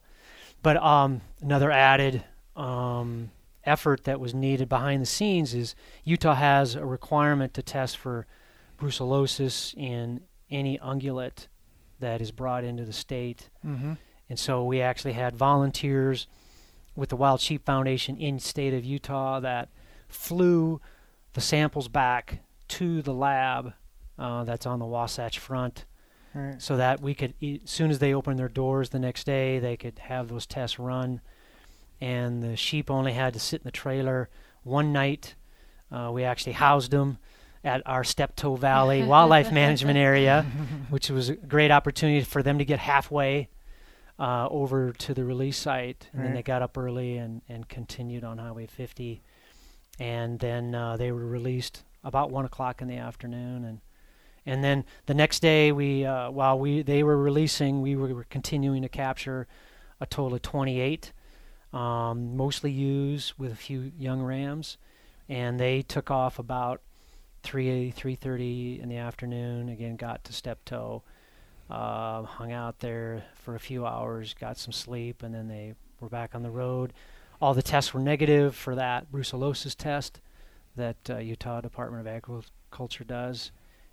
But 0.62 0.76
um, 0.78 1.20
another 1.42 1.70
added 1.70 2.24
um, 2.56 3.30
effort 3.64 4.04
that 4.04 4.18
was 4.18 4.34
needed 4.34 4.68
behind 4.68 5.02
the 5.02 5.06
scenes 5.06 5.54
is 5.54 5.74
Utah 6.04 6.34
has 6.34 6.74
a 6.74 6.84
requirement 6.86 7.52
to 7.54 7.62
test 7.62 7.96
for 7.98 8.26
brucellosis 8.80 9.74
in 9.76 10.20
any 10.50 10.78
ungulate 10.78 11.46
that 12.00 12.20
is 12.22 12.30
brought 12.32 12.64
into 12.64 12.84
the 12.84 12.92
state. 12.92 13.50
Mm-hmm. 13.64 13.94
And 14.30 14.38
so 14.38 14.64
we 14.64 14.80
actually 14.80 15.12
had 15.14 15.36
volunteers 15.36 16.26
with 16.98 17.10
the 17.10 17.16
Wild 17.16 17.40
Sheep 17.40 17.64
Foundation 17.64 18.16
in 18.16 18.38
state 18.40 18.74
of 18.74 18.84
Utah 18.84 19.38
that 19.40 19.68
flew 20.08 20.80
the 21.34 21.40
samples 21.40 21.86
back 21.88 22.40
to 22.68 23.02
the 23.02 23.14
lab 23.14 23.72
uh, 24.18 24.42
that's 24.44 24.66
on 24.66 24.78
the 24.80 24.84
Wasatch 24.84 25.38
Front 25.38 25.84
Right. 26.34 26.60
so 26.60 26.76
that 26.76 27.00
we 27.00 27.14
could, 27.14 27.32
as 27.42 27.70
soon 27.70 27.90
as 27.90 28.00
they 28.00 28.12
opened 28.12 28.38
their 28.38 28.48
doors 28.50 28.90
the 28.90 28.98
next 28.98 29.24
day, 29.24 29.58
they 29.58 29.76
could 29.78 29.98
have 29.98 30.28
those 30.28 30.44
tests 30.44 30.78
run. 30.78 31.20
And 32.00 32.42
the 32.42 32.54
sheep 32.54 32.90
only 32.90 33.12
had 33.14 33.32
to 33.32 33.40
sit 33.40 33.62
in 33.62 33.64
the 33.64 33.70
trailer 33.70 34.28
one 34.62 34.92
night. 34.92 35.36
Uh, 35.90 36.10
we 36.12 36.24
actually 36.24 36.52
housed 36.52 36.90
them 36.90 37.18
at 37.64 37.82
our 37.86 38.04
Steptoe 38.04 38.56
Valley 38.56 39.02
Wildlife 39.06 39.50
Management 39.50 39.96
Area, 39.98 40.44
which 40.90 41.08
was 41.10 41.30
a 41.30 41.34
great 41.36 41.70
opportunity 41.70 42.22
for 42.24 42.42
them 42.42 42.58
to 42.58 42.64
get 42.64 42.78
halfway 42.78 43.48
uh, 44.18 44.48
over 44.50 44.92
to 44.92 45.14
the 45.14 45.24
release 45.24 45.56
site. 45.56 46.08
And 46.12 46.24
then 46.24 46.34
they 46.34 46.42
got 46.42 46.62
up 46.62 46.76
early 46.76 47.16
and, 47.16 47.42
and 47.48 47.68
continued 47.68 48.24
on 48.24 48.38
Highway 48.38 48.66
50. 48.66 49.22
And 50.00 50.38
then 50.38 50.74
uh, 50.74 50.96
they 50.96 51.12
were 51.12 51.26
released 51.26 51.84
about 52.04 52.30
1 52.30 52.44
o'clock 52.44 52.80
in 52.82 52.88
the 52.88 52.96
afternoon. 52.96 53.64
And 53.64 53.80
and 54.48 54.64
then 54.64 54.86
the 55.04 55.12
next 55.12 55.40
day, 55.40 55.72
we 55.72 56.06
uh, 56.06 56.30
while 56.30 56.58
we 56.58 56.80
they 56.80 57.02
were 57.02 57.18
releasing, 57.18 57.82
we 57.82 57.94
were, 57.96 58.14
were 58.14 58.24
continuing 58.24 58.80
to 58.80 58.88
capture 58.88 59.46
a 60.00 60.06
total 60.06 60.36
of 60.36 60.42
28, 60.42 61.12
um, 61.74 62.34
mostly 62.34 62.70
ewes 62.70 63.34
with 63.36 63.52
a 63.52 63.56
few 63.56 63.92
young 63.98 64.22
rams, 64.22 64.78
and 65.28 65.60
they 65.60 65.82
took 65.82 66.10
off 66.10 66.38
about 66.38 66.80
3 67.42 67.92
3:30 67.94 68.80
in 68.80 68.88
the 68.88 68.96
afternoon. 68.96 69.68
Again, 69.68 69.96
got 69.96 70.24
to 70.24 70.32
Steptoe, 70.32 71.02
uh, 71.70 72.22
hung 72.22 72.52
out 72.52 72.78
there 72.80 73.24
for 73.34 73.54
a 73.54 73.60
few 73.60 73.86
hours, 73.86 74.34
got 74.38 74.58
some 74.58 74.72
sleep, 74.72 75.22
and 75.22 75.34
then 75.34 75.48
they 75.48 75.74
were 76.00 76.08
back 76.08 76.34
on 76.34 76.42
the 76.42 76.50
road. 76.50 76.92
All 77.40 77.54
the 77.54 77.62
tests 77.62 77.94
were 77.94 78.00
negative 78.00 78.54
for 78.54 78.74
that 78.74 79.12
brucellosis 79.12 79.74
test 79.76 80.20
that 80.76 80.96
uh, 81.08 81.18
Utah 81.18 81.60
Department 81.60 82.00
of 82.00 82.06
Agriculture 82.06 83.04
does 83.04 83.52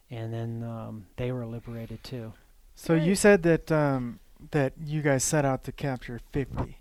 and 0.09 0.33
then 0.33 0.63
um, 0.63 1.07
they 1.17 1.31
were 1.31 1.45
liberated 1.45 2.03
too. 2.03 2.33
So 2.75 2.93
you 2.93 3.15
said 3.15 3.43
that 3.43 3.71
um, 3.71 4.19
that 4.51 4.73
you 4.83 5.01
guys 5.01 5.23
set 5.23 5.45
out 5.45 5.63
to 5.63 5.71
capture 5.71 6.19
50. 6.31 6.77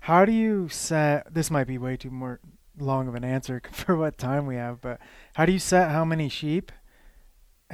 How 0.00 0.24
do 0.24 0.32
you 0.32 0.68
set? 0.68 1.32
This 1.32 1.50
might 1.50 1.66
be 1.66 1.78
way 1.78 1.96
too 1.96 2.10
more 2.10 2.40
long 2.78 3.08
of 3.08 3.14
an 3.14 3.24
answer 3.24 3.62
for 3.72 3.96
what 3.96 4.18
time 4.18 4.46
we 4.46 4.56
have, 4.56 4.80
but 4.80 5.00
how 5.34 5.46
do 5.46 5.52
you 5.52 5.58
set 5.58 5.90
how 5.90 6.04
many 6.04 6.28
sheep? 6.28 6.72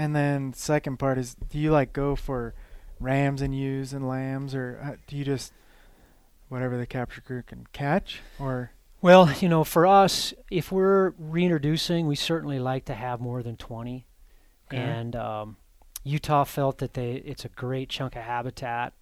And 0.00 0.16
then 0.16 0.54
second 0.54 0.96
part 0.96 1.18
is, 1.18 1.34
do 1.34 1.58
you 1.58 1.70
like 1.70 1.92
go 1.92 2.16
for 2.16 2.54
rams 2.98 3.42
and 3.42 3.54
ewes 3.54 3.92
and 3.92 4.08
lambs, 4.08 4.54
or 4.54 4.80
uh, 4.82 4.96
do 5.06 5.14
you 5.14 5.26
just 5.26 5.52
whatever 6.48 6.78
the 6.78 6.86
capture 6.86 7.20
crew 7.20 7.42
can 7.42 7.66
catch, 7.74 8.20
or 8.38 8.70
Well, 9.02 9.30
you 9.40 9.48
know, 9.50 9.62
for 9.62 9.86
us, 9.86 10.32
if 10.50 10.72
we're 10.72 11.10
reintroducing, 11.18 12.06
we 12.06 12.16
certainly 12.16 12.58
like 12.58 12.86
to 12.86 12.94
have 12.94 13.20
more 13.20 13.42
than 13.42 13.58
20. 13.58 14.06
Okay. 14.68 14.78
And 14.78 15.14
um, 15.14 15.58
Utah 16.02 16.44
felt 16.44 16.78
that 16.78 16.94
they 16.94 17.16
it's 17.16 17.44
a 17.44 17.50
great 17.50 17.90
chunk 17.90 18.16
of 18.16 18.22
habitat, 18.22 18.94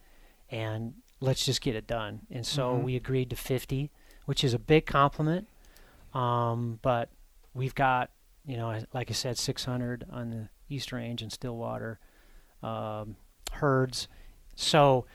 and 0.50 0.95
let's 1.21 1.47
just 1.47 1.61
get 1.61 1.76
it 1.76 1.87
done. 1.87 2.23
And 2.28 2.45
so 2.45 2.75
Mhm. 2.75 2.83
we 2.83 2.97
agreed 2.97 3.31
to 3.31 3.37
50, 3.37 3.93
which 4.25 4.43
is 4.43 4.52
a 4.52 4.59
big 4.59 4.85
compliment. 4.85 5.47
Um, 6.12 6.81
but 6.83 7.09
we've 7.55 7.76
got, 7.76 8.11
you 8.45 8.57
know, 8.57 8.83
like 8.93 9.11
I 9.12 9.14
said, 9.14 9.38
600 9.38 10.05
on 10.11 10.31
the 10.31 10.49
East 10.69 10.93
Range 10.93 11.21
and 11.23 11.33
Stillwater 11.33 11.99
um, 12.63 13.17
herds. 13.53 14.09
So, 14.57 15.07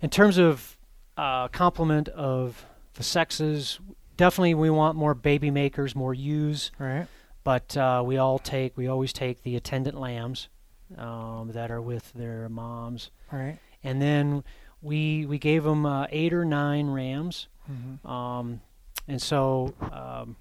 in 0.00 0.10
terms 0.10 0.38
of 0.38 0.76
uh, 1.16 1.48
complement 1.48 2.08
of 2.10 2.64
the 2.94 3.02
sexes. 3.02 3.78
Definitely, 4.16 4.54
we 4.54 4.70
want 4.70 4.96
more 4.96 5.14
baby 5.14 5.50
makers, 5.50 5.94
more 5.94 6.12
ewes, 6.14 6.70
Right. 6.78 7.06
but 7.44 7.76
uh, 7.76 8.02
we 8.04 8.18
all 8.18 8.38
take, 8.38 8.76
we 8.76 8.88
always 8.88 9.12
take 9.12 9.42
the 9.42 9.54
attendant 9.56 9.98
lambs 9.98 10.48
um, 10.96 11.50
that 11.54 11.70
are 11.70 11.80
with 11.82 12.12
their 12.14 12.48
moms, 12.48 13.10
Right. 13.30 13.58
and 13.84 14.00
then 14.02 14.42
we 14.82 15.26
we 15.26 15.38
gave 15.38 15.62
them 15.64 15.84
uh, 15.86 16.06
eight 16.10 16.32
or 16.32 16.44
nine 16.44 16.88
rams, 16.90 17.48
hmm 17.66 18.04
um, 18.08 18.60
and 19.06 19.20
so 19.22 19.74
um, 19.92 20.36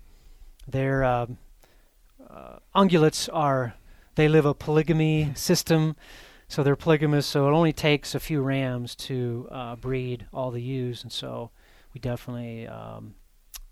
their 0.68 1.04
uh, 1.04 1.26
uh, 2.30 2.58
ungulates 2.76 3.30
are 3.32 3.74
they 4.18 4.28
live 4.28 4.46
a 4.46 4.54
polygamy 4.54 5.32
system, 5.36 5.96
so 6.50 6.64
they're 6.64 6.76
polygamous. 6.76 7.26
So 7.26 7.48
it 7.48 7.52
only 7.52 7.72
takes 7.74 8.14
a 8.14 8.20
few 8.20 8.42
rams 8.42 8.96
to 8.96 9.48
uh, 9.52 9.76
breed 9.78 10.26
all 10.34 10.52
the 10.52 10.62
ewes, 10.62 11.04
and 11.04 11.12
so 11.12 11.52
we 11.94 12.00
definitely 12.02 12.68
um, 12.68 13.16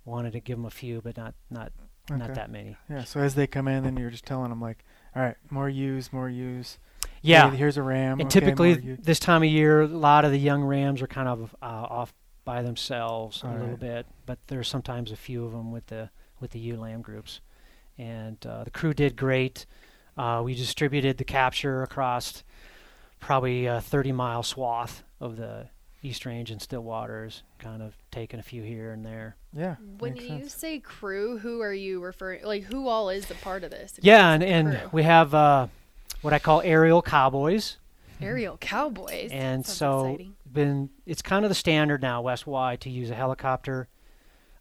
wanted 0.05 0.31
to 0.33 0.39
give 0.39 0.57
them 0.57 0.65
a 0.65 0.71
few, 0.71 1.01
but 1.01 1.17
not 1.17 1.33
not 1.49 1.71
Okay. 2.11 2.19
not 2.19 2.35
that 2.35 2.51
many. 2.51 2.77
Yeah. 2.87 3.03
So 3.03 3.19
as 3.19 3.33
they 3.33 3.47
come 3.47 3.67
in, 3.67 3.83
then 3.83 3.97
you're 3.97 4.11
just 4.11 4.25
telling 4.25 4.49
them 4.49 4.61
like, 4.61 4.85
all 5.15 5.23
right, 5.23 5.35
more 5.49 5.67
ewes, 5.67 6.13
more 6.13 6.29
ewes. 6.29 6.77
Yeah, 7.23 7.49
Hey, 7.49 7.57
here's 7.57 7.77
a 7.77 7.81
ram. 7.81 8.19
and 8.19 8.27
okay, 8.27 8.39
typically 8.39 8.75
this 9.01 9.19
time 9.19 9.41
of 9.41 9.49
year, 9.49 9.81
a 9.81 9.87
lot 9.87 10.23
of 10.23 10.31
the 10.31 10.37
young 10.37 10.63
rams 10.63 11.01
are 11.01 11.07
kind 11.07 11.27
of 11.27 11.55
uh, 11.63 11.65
off 11.65 12.13
by 12.45 12.61
themselves 12.61 13.41
a 13.41 13.47
All 13.47 13.53
little 13.53 13.69
right. 13.69 13.79
bit, 13.79 14.05
but 14.27 14.37
there's 14.47 14.67
sometimes 14.67 15.11
a 15.11 15.15
few 15.15 15.45
of 15.45 15.51
them 15.51 15.71
with 15.71 15.87
the 15.87 16.11
with 16.39 16.51
the 16.51 16.59
ewe 16.59 16.77
lamb 16.77 17.01
groups, 17.01 17.41
and 17.97 18.37
uh, 18.45 18.63
the 18.65 18.69
crew 18.69 18.93
did 18.93 19.15
great. 19.15 19.65
Uh, 20.17 20.41
we 20.43 20.55
distributed 20.55 21.17
the 21.17 21.23
capture 21.23 21.83
across 21.83 22.43
probably 23.19 23.65
a 23.65 23.81
30 23.81 24.11
mile 24.11 24.43
swath 24.43 25.03
of 25.19 25.35
the 25.37 25.67
East 26.01 26.25
Range 26.25 26.51
and 26.51 26.61
Stillwaters, 26.61 27.41
kind 27.57 27.81
of 27.81 27.97
taking 28.11 28.39
a 28.39 28.43
few 28.43 28.61
here 28.61 28.91
and 28.91 29.05
there. 29.05 29.35
Yeah. 29.53 29.75
When 29.97 30.13
makes 30.13 30.23
you 30.25 30.29
sense. 30.39 30.53
say 30.53 30.79
crew, 30.79 31.39
who 31.39 31.61
are 31.61 31.73
you 31.73 32.01
referring? 32.01 32.45
Like, 32.45 32.63
who 32.63 32.87
all 32.87 33.09
is 33.09 33.29
a 33.31 33.35
part 33.35 33.63
of 33.63 33.71
this? 33.71 33.99
Yeah, 34.01 34.31
and, 34.31 34.43
and 34.43 34.77
crew. 34.77 34.89
we 34.91 35.03
have 35.03 35.33
uh, 35.33 35.67
what 36.21 36.33
I 36.33 36.39
call 36.39 36.61
aerial 36.61 37.01
cowboys. 37.01 37.77
Aerial 38.21 38.57
cowboys. 38.57 39.29
and 39.33 39.65
so 39.65 40.05
exciting. 40.05 40.35
been 40.51 40.89
it's 41.05 41.21
kind 41.21 41.43
of 41.43 41.49
the 41.49 41.55
standard 41.55 42.01
now 42.01 42.21
west 42.21 42.47
wide 42.47 42.79
to 42.81 42.89
use 42.89 43.09
a 43.09 43.15
helicopter 43.15 43.89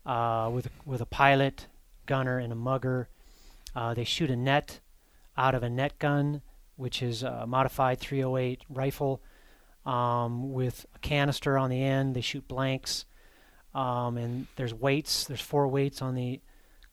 uh, 0.05 0.51
with 0.53 0.67
a, 0.67 0.71
with 0.85 1.01
a 1.01 1.07
pilot 1.07 1.69
gunner 2.07 2.39
and 2.39 2.53
a 2.53 2.57
mugger 2.57 3.09
uh, 3.77 3.95
they 3.95 4.03
shoot 4.03 4.29
a 4.29 4.35
net 4.35 4.81
out 5.37 5.55
of 5.55 5.63
a 5.63 5.71
net 5.71 5.99
gun 5.99 6.43
which 6.77 7.03
is 7.03 7.23
a 7.23 7.47
modified 7.47 7.99
308 7.99 8.63
rifle 8.69 9.23
um, 9.87 10.53
with 10.53 10.87
a 10.95 10.99
canister 11.01 11.57
on 11.59 11.71
the 11.71 11.83
end 11.83 12.15
they 12.15 12.21
shoot 12.21 12.47
blanks 12.49 13.05
um, 13.75 14.17
and 14.17 14.47
there's 14.57 14.75
weights 14.75 15.25
there's 15.25 15.41
four 15.41 15.69
weights 15.69 16.01
on 16.03 16.15
the 16.15 16.41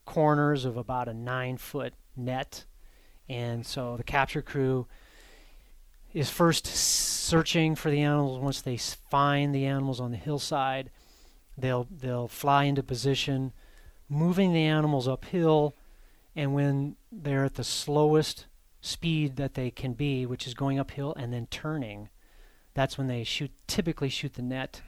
corners 0.06 0.66
of 0.66 0.78
about 0.78 1.08
a 1.08 1.14
nine 1.14 1.58
foot 1.58 1.94
net 2.16 2.66
and 3.30 3.66
so 3.66 3.96
the 3.98 4.04
capture 4.04 4.42
crew 4.42 4.88
is 6.14 6.30
first 6.30 6.66
searching 6.66 7.76
for 7.76 7.90
the 7.90 8.02
animals. 8.02 8.40
Once 8.40 8.62
they 8.62 8.78
find 8.78 9.54
the 9.56 9.66
animals 9.66 10.00
on 10.00 10.12
the 10.12 10.18
hillside, 10.18 10.90
they'll 11.58 11.88
they'll 11.90 12.28
fly 12.28 12.66
into 12.66 12.84
position, 12.84 13.54
moving 14.10 14.54
the 14.54 14.66
animals 14.66 15.08
uphill, 15.08 15.76
and 16.36 16.54
when 16.54 16.96
they're 17.12 17.46
at 17.46 17.56
the 17.56 17.64
slowest 17.64 18.46
speed 18.82 19.36
that 19.36 19.54
they 19.54 19.70
can 19.70 19.94
be, 19.94 20.26
which 20.26 20.48
is 20.48 20.54
going 20.54 20.80
uphill 20.80 21.14
and 21.16 21.34
then 21.34 21.48
turning, 21.48 22.10
that's 22.74 22.98
when 22.98 23.08
they 23.08 23.24
shoot. 23.24 23.52
Typically, 23.68 24.10
shoot 24.10 24.34
the 24.34 24.42
net. 24.42 24.82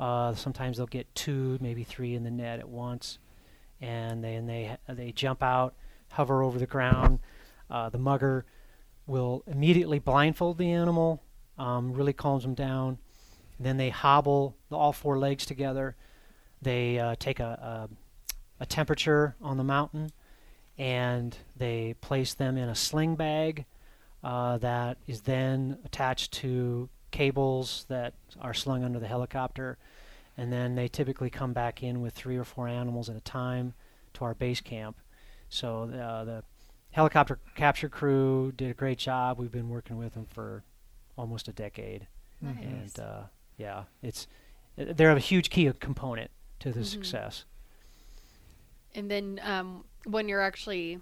Uh, 0.00 0.34
sometimes 0.34 0.76
they'll 0.76 0.86
get 0.86 1.14
two, 1.14 1.58
maybe 1.60 1.84
three 1.84 2.14
in 2.14 2.24
the 2.24 2.30
net 2.30 2.58
at 2.58 2.68
once, 2.68 3.18
and 3.80 4.22
then 4.24 4.46
they 4.46 4.76
they 4.88 5.12
jump 5.12 5.42
out, 5.42 5.74
hover 6.12 6.42
over 6.42 6.58
the 6.58 6.66
ground. 6.66 7.18
Uh, 7.70 7.88
the 7.88 7.98
mugger 7.98 8.46
will 9.06 9.42
immediately 9.46 9.98
blindfold 9.98 10.58
the 10.58 10.70
animal, 10.70 11.22
um, 11.58 11.92
really 11.92 12.12
calms 12.12 12.42
them 12.42 12.54
down. 12.54 12.98
Then 13.58 13.76
they 13.76 13.90
hobble 13.90 14.56
the, 14.68 14.76
all 14.76 14.92
four 14.92 15.18
legs 15.18 15.46
together. 15.46 15.96
They 16.60 16.98
uh, 16.98 17.14
take 17.18 17.40
a, 17.40 17.88
a, 17.88 17.88
a 18.60 18.66
temperature 18.66 19.36
on 19.40 19.56
the 19.56 19.64
mountain 19.64 20.10
and 20.78 21.36
they 21.56 21.94
place 22.00 22.34
them 22.34 22.56
in 22.56 22.68
a 22.68 22.74
sling 22.74 23.14
bag 23.16 23.64
uh, 24.22 24.58
that 24.58 24.98
is 25.06 25.22
then 25.22 25.78
attached 25.84 26.32
to 26.32 26.88
cables 27.10 27.86
that 27.88 28.14
are 28.40 28.54
slung 28.54 28.84
under 28.84 28.98
the 28.98 29.06
helicopter. 29.06 29.78
And 30.36 30.52
then 30.52 30.74
they 30.74 30.88
typically 30.88 31.30
come 31.30 31.52
back 31.54 31.82
in 31.82 32.02
with 32.02 32.12
three 32.14 32.36
or 32.36 32.44
four 32.44 32.68
animals 32.68 33.08
at 33.08 33.16
a 33.16 33.20
time 33.20 33.72
to 34.14 34.24
our 34.24 34.34
base 34.34 34.60
camp. 34.60 34.96
So 35.48 35.84
uh, 35.84 36.24
the 36.24 36.42
helicopter 36.90 37.38
capture 37.54 37.88
crew 37.88 38.52
did 38.56 38.70
a 38.70 38.74
great 38.74 38.98
job. 38.98 39.38
We've 39.38 39.50
been 39.52 39.68
working 39.70 39.96
with 39.96 40.14
them 40.14 40.26
for 40.28 40.62
almost 41.16 41.48
a 41.48 41.52
decade, 41.52 42.06
Nice. 42.42 42.56
and 42.60 43.00
uh, 43.00 43.20
yeah, 43.56 43.84
it's 44.02 44.26
they're 44.76 45.12
a 45.12 45.18
huge 45.18 45.48
key 45.48 45.70
component 45.80 46.30
to 46.60 46.70
the 46.72 46.80
Mhm. 46.80 46.84
success. 46.86 47.44
And 48.96 49.08
then 49.10 49.40
um, 49.44 49.84
when 50.04 50.28
you're 50.28 50.40
actually 50.42 50.98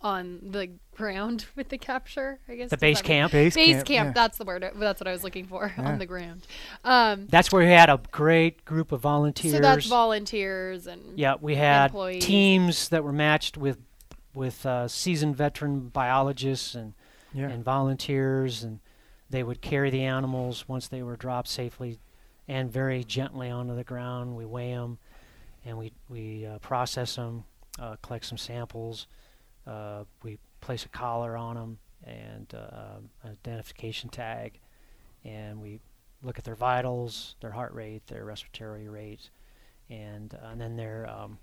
on 0.00 0.40
the 0.42 0.68
ground 0.96 1.46
with 1.56 1.68
the 1.68 1.78
capture, 1.78 2.40
I 2.48 2.54
guess 2.56 2.70
The 2.70 2.76
base 2.76 3.00
camp. 3.02 3.32
Base, 3.32 3.54
Base 3.54 3.76
camp. 3.76 3.86
camp. 3.86 4.06
yeah. 4.08 4.12
That's 4.12 4.38
the 4.38 4.44
word. 4.44 4.64
That's 4.76 5.00
what 5.00 5.06
I 5.06 5.12
was 5.12 5.22
looking 5.22 5.46
for 5.46 5.72
Yeah. 5.76 5.84
on 5.92 5.98
the 5.98 6.06
ground. 6.06 6.46
Um, 6.84 7.26
That's 7.28 7.52
where 7.52 7.64
we 7.64 7.70
had 7.70 7.88
a 7.90 8.00
great 8.10 8.64
group 8.64 8.90
of 8.92 9.00
volunteers. 9.00 9.54
so 9.54 9.60
that's 9.60 9.86
volunteers 9.86 10.86
and 10.86 11.18
yeah, 11.18 11.34
we 11.40 11.54
had 11.56 11.86
employees. 11.86 12.24
teams 12.24 12.88
that 12.88 13.04
were 13.04 13.12
matched 13.12 13.56
with 13.56 13.78
with 14.34 14.64
uh, 14.64 14.88
seasoned 14.88 15.36
veteran 15.36 15.88
biologists 15.88 16.74
and 16.74 16.94
Yeah. 17.34 17.48
and 17.50 17.62
volunteers, 17.62 18.62
and 18.64 18.80
they 19.28 19.42
would 19.42 19.60
carry 19.60 19.90
the 19.90 20.02
animals 20.04 20.66
once 20.68 20.88
they 20.88 21.02
were 21.02 21.16
dropped 21.16 21.48
safely 21.48 21.98
and 22.48 22.70
very 22.72 23.04
gently 23.04 23.50
onto 23.50 23.74
the 23.76 23.84
ground. 23.84 24.36
We 24.36 24.46
weigh 24.46 24.72
them, 24.74 24.98
and 25.64 25.78
we 25.78 25.92
we 26.08 26.46
uh, 26.46 26.58
process 26.58 27.16
them, 27.16 27.44
uh, 27.78 27.96
collect 28.02 28.24
some 28.24 28.38
samples. 28.38 29.06
Uh, 29.66 30.04
we 30.22 30.38
place 30.60 30.84
a 30.84 30.88
collar 30.88 31.36
on 31.36 31.54
them 31.54 31.78
and 32.04 32.52
uh, 32.54 32.98
an 33.22 33.36
identification 33.46 34.10
tag, 34.10 34.58
and 35.24 35.60
we 35.60 35.80
look 36.22 36.38
at 36.38 36.44
their 36.44 36.54
vitals, 36.54 37.36
their 37.40 37.50
heart 37.50 37.72
rate, 37.74 38.06
their 38.06 38.24
respiratory 38.24 38.88
rate, 38.88 39.30
and, 39.90 40.34
uh, 40.34 40.48
and 40.48 40.60
then 40.60 40.76
their. 40.76 41.08
Um, 41.08 41.38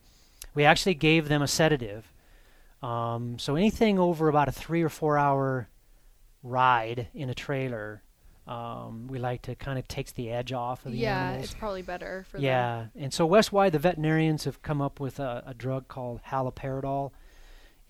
we 0.56 0.64
actually 0.64 0.96
gave 0.96 1.28
them 1.28 1.42
a 1.42 1.48
sedative. 1.48 2.12
Um, 2.82 3.38
so 3.38 3.56
anything 3.56 4.00
over 4.00 4.30
about 4.30 4.48
a 4.48 4.52
three 4.52 4.82
or 4.82 4.90
four 4.90 5.18
hour 5.18 5.68
ride 6.44 7.08
in 7.14 7.30
a 7.30 7.34
trailer, 7.34 8.02
um, 8.50 9.06
we 9.08 9.20
like 9.20 9.44
to 9.44 9.54
kind 9.54 9.78
of 9.78 9.88
takes 9.88 10.12
the 10.12 10.32
edge 10.32 10.52
off 10.52 10.84
of 10.84 10.92
the 10.92 10.98
yeah, 10.98 11.28
animals. 11.28 11.46
it's 11.46 11.54
probably 11.54 11.84
better 11.84 12.26
for 12.28 12.38
them. 12.38 12.46
Yeah, 12.46 12.86
and 12.96 13.14
so 13.14 13.24
West 13.28 13.54
Wide, 13.54 13.74
the 13.74 13.80
veterinarians 13.80 14.46
have 14.46 14.64
come 14.64 14.82
up 14.82 15.00
with 15.00 15.20
a, 15.20 15.44
a 15.46 15.54
drug 15.54 15.88
called 15.88 16.20
haloperidol, 16.28 17.12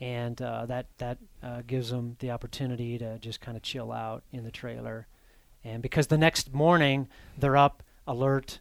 and 0.02 0.40
uh, 0.42 0.66
that 0.66 0.88
that 0.98 1.18
uh, 1.42 1.62
gives 1.66 1.92
them 1.92 2.18
the 2.20 2.32
opportunity 2.32 2.98
to 2.98 3.18
just 3.20 3.40
kind 3.40 3.56
of 3.56 3.64
chill 3.64 3.94
out 3.94 4.24
in 4.34 4.44
the 4.44 4.52
trailer, 4.52 5.08
and 5.64 5.82
because 5.82 6.08
the 6.08 6.18
next 6.18 6.54
morning 6.54 7.08
they're 7.38 7.58
up, 7.58 7.82
alert, 8.06 8.60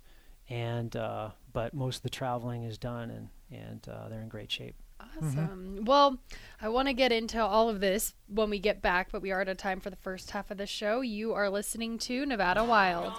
and 0.48 0.94
uh, 0.94 1.30
but 1.52 1.74
most 1.74 1.96
of 1.96 2.02
the 2.02 2.10
traveling 2.10 2.62
is 2.62 2.78
done, 2.78 3.10
and 3.10 3.28
and 3.50 3.88
uh, 3.88 4.08
they're 4.08 4.22
in 4.22 4.28
great 4.28 4.52
shape. 4.52 4.76
Mm-hmm. 5.00 5.26
Awesome. 5.26 5.84
Well, 5.84 6.18
I 6.60 6.68
want 6.68 6.88
to 6.88 6.94
get 6.94 7.12
into 7.12 7.42
all 7.42 7.68
of 7.68 7.80
this 7.80 8.14
when 8.28 8.50
we 8.50 8.58
get 8.58 8.82
back, 8.82 9.08
but 9.12 9.22
we 9.22 9.30
are 9.30 9.40
out 9.40 9.48
of 9.48 9.56
time 9.56 9.80
for 9.80 9.90
the 9.90 9.96
first 9.96 10.30
half 10.30 10.50
of 10.50 10.58
the 10.58 10.66
show. 10.66 11.00
You 11.00 11.34
are 11.34 11.48
listening 11.50 11.98
to 11.98 12.26
Nevada 12.26 12.64
Wild. 12.64 13.12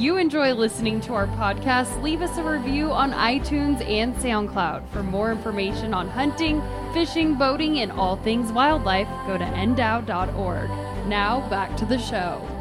You 0.00 0.16
enjoy 0.16 0.54
listening 0.54 1.02
to 1.02 1.12
our 1.12 1.26
podcast, 1.26 2.02
leave 2.02 2.22
us 2.22 2.38
a 2.38 2.42
review 2.42 2.90
on 2.90 3.12
iTunes 3.12 3.86
and 3.86 4.14
SoundCloud. 4.14 4.88
For 4.88 5.02
more 5.02 5.30
information 5.30 5.92
on 5.92 6.08
hunting, 6.08 6.62
fishing, 6.94 7.34
boating, 7.34 7.80
and 7.80 7.92
all 7.92 8.16
things 8.16 8.50
wildlife, 8.50 9.08
go 9.26 9.36
to 9.36 9.44
ndow.org. 9.44 10.70
Now, 11.06 11.46
back 11.50 11.76
to 11.76 11.84
the 11.84 11.98
show. 11.98 12.59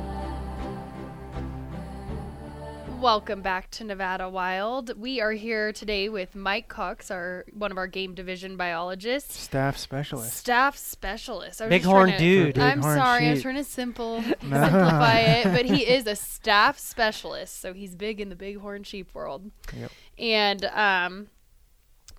Welcome 3.00 3.42
back 3.42 3.72
to 3.72 3.86
Nevada 3.86 4.28
Wild. 4.28 5.00
We 5.00 5.22
are 5.22 5.32
here 5.32 5.72
today 5.72 6.10
with 6.10 6.36
Mike 6.36 6.68
Cox, 6.68 7.10
our 7.10 7.46
one 7.54 7.72
of 7.72 7.78
our 7.78 7.88
game 7.88 8.14
division 8.14 8.58
biologists, 8.58 9.40
Staff 9.40 9.78
specialist. 9.78 10.34
staff 10.36 10.76
specialist. 10.76 11.62
I 11.62 11.68
was 11.68 11.72
just 11.76 11.86
Bighorn 11.86 12.08
trying 12.10 12.20
to- 12.20 12.46
dude. 12.54 12.58
I'm 12.60 12.82
Bighorn 12.82 12.98
sorry, 12.98 13.28
I 13.28 13.30
was 13.30 13.38
sheep. 13.40 13.44
trying 13.44 13.56
to 13.56 13.64
simple 13.64 14.22
simplify 14.42 15.20
it, 15.20 15.44
but 15.46 15.66
he 15.66 15.88
is 15.88 16.08
a 16.08 16.16
staff 16.16 16.78
specialist, 16.78 17.62
so 17.62 17.72
he's 17.74 17.96
big 17.96 18.20
in 18.20 18.28
the 18.28 18.36
bighorn 18.36 18.84
sheep 18.84 19.10
world. 19.14 19.50
Yep. 19.78 19.92
And 20.18 20.66
um, 20.66 21.28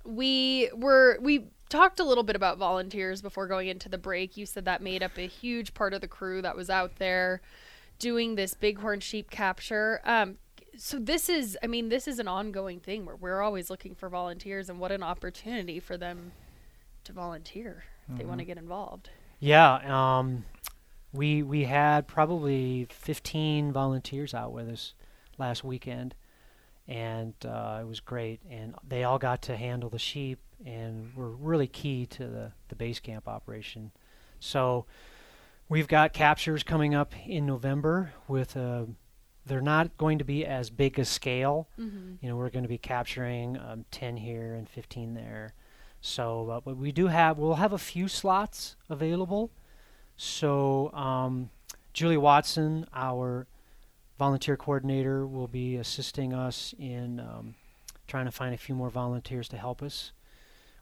we 0.04 0.70
were 0.74 1.18
we 1.20 1.48
talked 1.68 2.00
a 2.00 2.04
little 2.04 2.24
bit 2.24 2.36
about 2.36 2.56
volunteers 2.56 3.20
before 3.20 3.46
going 3.46 3.68
into 3.68 3.90
the 3.90 3.98
break. 3.98 4.38
You 4.38 4.46
said 4.46 4.64
that 4.64 4.80
made 4.82 5.02
up 5.02 5.18
a 5.18 5.26
huge 5.26 5.74
part 5.74 5.92
of 5.92 6.00
the 6.00 6.08
crew 6.08 6.40
that 6.40 6.56
was 6.56 6.70
out 6.70 6.96
there 6.96 7.42
doing 7.98 8.34
this 8.36 8.54
bighorn 8.54 9.00
sheep 9.00 9.30
capture. 9.30 10.00
Um, 10.04 10.38
so 10.80 10.98
this 10.98 11.28
is, 11.28 11.58
I 11.62 11.66
mean, 11.66 11.90
this 11.90 12.08
is 12.08 12.18
an 12.18 12.26
ongoing 12.26 12.80
thing 12.80 13.04
where 13.04 13.16
we're 13.16 13.42
always 13.42 13.68
looking 13.68 13.94
for 13.94 14.08
volunteers, 14.08 14.70
and 14.70 14.80
what 14.80 14.90
an 14.90 15.02
opportunity 15.02 15.78
for 15.78 15.98
them 15.98 16.32
to 17.04 17.12
volunteer 17.12 17.84
if 18.08 18.16
they 18.16 18.24
want 18.24 18.38
to 18.38 18.46
get 18.46 18.56
involved. 18.56 19.10
Yeah, 19.40 19.74
um, 20.18 20.46
we 21.12 21.42
we 21.42 21.64
had 21.64 22.08
probably 22.08 22.86
15 22.90 23.72
volunteers 23.72 24.32
out 24.32 24.52
with 24.52 24.70
us 24.70 24.94
last 25.36 25.62
weekend, 25.64 26.14
and 26.88 27.34
uh, 27.44 27.80
it 27.82 27.86
was 27.86 28.00
great. 28.00 28.40
And 28.50 28.74
they 28.86 29.04
all 29.04 29.18
got 29.18 29.42
to 29.42 29.58
handle 29.58 29.90
the 29.90 29.98
sheep, 29.98 30.38
and 30.64 31.14
were 31.14 31.30
really 31.30 31.66
key 31.66 32.06
to 32.06 32.26
the 32.26 32.52
the 32.68 32.74
base 32.74 33.00
camp 33.00 33.28
operation. 33.28 33.92
So 34.38 34.86
we've 35.68 35.88
got 35.88 36.14
captures 36.14 36.62
coming 36.62 36.94
up 36.94 37.12
in 37.26 37.44
November 37.44 38.14
with 38.28 38.56
a. 38.56 38.88
They're 39.46 39.60
not 39.60 39.96
going 39.96 40.18
to 40.18 40.24
be 40.24 40.44
as 40.44 40.70
big 40.70 40.98
a 40.98 41.04
scale. 41.04 41.68
Mm-hmm. 41.78 42.14
You 42.20 42.28
know, 42.28 42.36
we're 42.36 42.50
going 42.50 42.62
to 42.62 42.68
be 42.68 42.78
capturing 42.78 43.56
um, 43.58 43.84
10 43.90 44.18
here 44.18 44.54
and 44.54 44.68
15 44.68 45.14
there. 45.14 45.54
So, 46.00 46.50
uh, 46.50 46.60
but 46.60 46.76
we 46.76 46.92
do 46.92 47.08
have, 47.08 47.38
we'll 47.38 47.54
have 47.54 47.72
a 47.72 47.78
few 47.78 48.08
slots 48.08 48.76
available. 48.88 49.50
So, 50.16 50.92
um, 50.92 51.50
Julie 51.92 52.16
Watson, 52.16 52.86
our 52.94 53.46
volunteer 54.18 54.56
coordinator, 54.56 55.26
will 55.26 55.48
be 55.48 55.76
assisting 55.76 56.32
us 56.32 56.74
in 56.78 57.20
um, 57.20 57.54
trying 58.06 58.26
to 58.26 58.30
find 58.30 58.54
a 58.54 58.58
few 58.58 58.74
more 58.74 58.90
volunteers 58.90 59.48
to 59.48 59.56
help 59.56 59.82
us. 59.82 60.12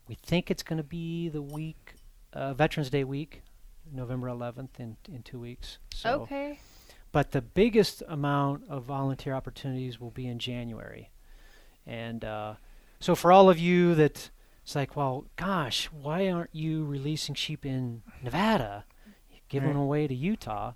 We 0.06 0.14
think 0.14 0.50
it's 0.50 0.62
going 0.62 0.78
to 0.78 0.82
be 0.82 1.28
the 1.28 1.42
week, 1.42 1.94
uh, 2.32 2.54
Veterans 2.54 2.90
Day 2.90 3.04
week, 3.04 3.42
November 3.92 4.28
11th, 4.28 4.78
in, 4.78 4.96
in 5.12 5.22
two 5.22 5.38
weeks. 5.38 5.78
So, 5.94 6.22
Okay. 6.22 6.58
But 7.12 7.30
the 7.32 7.42
biggest 7.42 8.02
amount 8.08 8.64
of 8.68 8.84
volunteer 8.84 9.34
opportunities 9.34 10.00
will 10.00 10.10
be 10.10 10.26
in 10.26 10.38
January. 10.38 11.10
And 11.86 12.24
uh, 12.24 12.54
so 13.00 13.14
for 13.14 13.32
all 13.32 13.48
of 13.48 13.58
you 13.58 13.94
that 13.94 14.30
it's 14.62 14.74
like, 14.74 14.94
well, 14.96 15.24
gosh, 15.36 15.86
why 15.86 16.28
aren't 16.30 16.54
you 16.54 16.84
releasing 16.84 17.34
sheep 17.34 17.64
in 17.64 18.02
Nevada, 18.22 18.84
giving 19.48 19.68
Right. 19.68 19.74
them 19.74 19.82
away 19.82 20.06
to 20.06 20.14
Utah? 20.14 20.72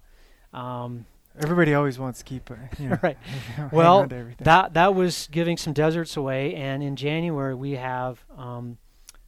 Um, 0.53 1.05
Everybody 1.39 1.73
always 1.75 1.99
wants 1.99 2.19
to 2.21 2.25
keep, 2.25 2.51
uh, 2.51 2.55
you 2.79 2.91
know, 2.91 2.99
right. 3.03 3.17
Well, 3.73 3.99
on 4.01 4.09
to 4.11 4.17
everything. 4.17 4.45
That 4.45 4.75
that 4.75 4.95
was 4.95 5.29
giving 5.31 5.57
some 5.57 5.73
deserts 5.73 6.17
away, 6.17 6.55
and 6.55 6.83
in 6.83 6.95
January 6.97 7.55
we 7.55 7.73
have 7.73 8.25
um, 8.37 8.77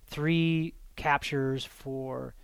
three 0.06 0.74
captures 0.96 1.64
for 1.64 2.34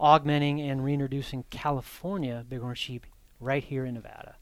augmenting 0.00 0.60
and 0.60 0.84
reintroducing 0.84 1.44
California 1.50 2.44
bighorn 2.48 2.74
sheep 2.74 3.06
right 3.44 3.62
here 3.62 3.84
in 3.84 3.94
Nevada, 3.94 4.36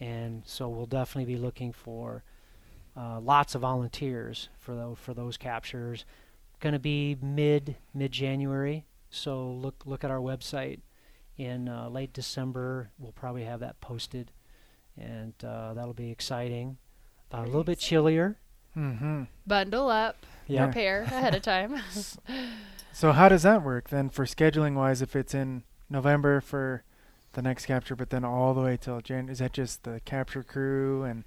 and 0.00 0.42
so 0.46 0.68
we'll 0.68 0.86
definitely 0.86 1.32
be 1.34 1.40
looking 1.40 1.72
for 1.72 2.22
uh, 2.96 3.20
lots 3.20 3.54
of 3.54 3.62
volunteers 3.62 4.48
for 4.58 4.74
those 4.74 4.96
for 5.00 5.14
those 5.14 5.36
captures. 5.36 6.04
Going 6.60 6.72
to 6.72 6.78
be 6.78 7.16
mid 7.20 7.76
mid 7.94 8.12
January, 8.12 8.86
so 9.10 9.50
look 9.50 9.82
look 9.84 10.04
at 10.04 10.10
our 10.10 10.20
website 10.20 10.80
in 11.36 11.68
uh, 11.68 11.88
late 11.88 12.12
December. 12.12 12.90
We'll 12.98 13.12
probably 13.12 13.44
have 13.44 13.60
that 13.60 13.80
posted, 13.80 14.32
and 14.98 15.34
uh, 15.44 15.74
that'll 15.74 15.92
be 15.94 16.10
exciting. 16.10 16.78
Uh, 17.34 17.38
a 17.38 17.46
little 17.46 17.64
bit 17.64 17.78
chillier. 17.78 18.36
mm-hmm. 18.76 19.24
Bundle 19.46 19.90
up, 19.90 20.24
Yeah. 20.46 20.64
prepare 20.66 21.02
ahead 21.02 21.34
of 21.34 21.42
time. 21.42 21.80
So 22.92 23.12
how 23.12 23.28
does 23.28 23.42
that 23.42 23.62
work 23.62 23.90
then 23.90 24.08
for 24.08 24.24
scheduling 24.24 24.72
wise? 24.74 25.02
If 25.02 25.14
it's 25.14 25.34
in 25.34 25.64
November 25.90 26.40
for 26.40 26.82
the 27.36 27.42
next 27.42 27.66
capture, 27.66 27.94
but 27.94 28.10
then 28.10 28.24
all 28.24 28.52
the 28.54 28.60
way 28.62 28.76
till 28.76 29.00
Jan, 29.00 29.28
is 29.28 29.38
that 29.38 29.52
just 29.52 29.84
the 29.84 30.00
capture 30.04 30.42
crew 30.42 31.04
and 31.04 31.22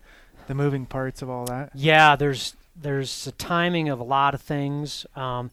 the 0.47 0.55
moving 0.55 0.85
parts 0.85 1.21
of 1.21 1.29
all 1.29 1.45
that? 1.45 1.71
Yeah, 1.73 2.17
there's 2.17 2.55
there's 2.75 3.27
a 3.27 3.31
timing 3.31 3.87
of 3.87 3.99
a 3.99 4.03
lot 4.03 4.33
of 4.33 4.41
things. 4.41 5.05
Um, 5.15 5.51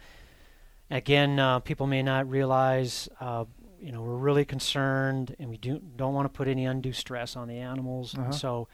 again, 0.90 1.38
uh, 1.38 1.60
people 1.60 1.86
may 1.86 2.02
not 2.02 2.28
realize, 2.28 3.08
uh, 3.20 3.44
you 3.80 3.92
know, 3.92 4.02
we're 4.02 4.16
really 4.16 4.44
concerned, 4.44 5.36
and 5.38 5.50
we 5.50 5.58
do 5.58 5.80
don't 5.96 6.14
want 6.14 6.24
to 6.24 6.36
put 6.36 6.48
any 6.48 6.64
undue 6.64 6.92
stress 6.92 7.36
on 7.36 7.46
the 7.46 7.58
animals. 7.58 8.14
Uh-huh. 8.14 8.24
And 8.24 8.34
so, 8.34 8.66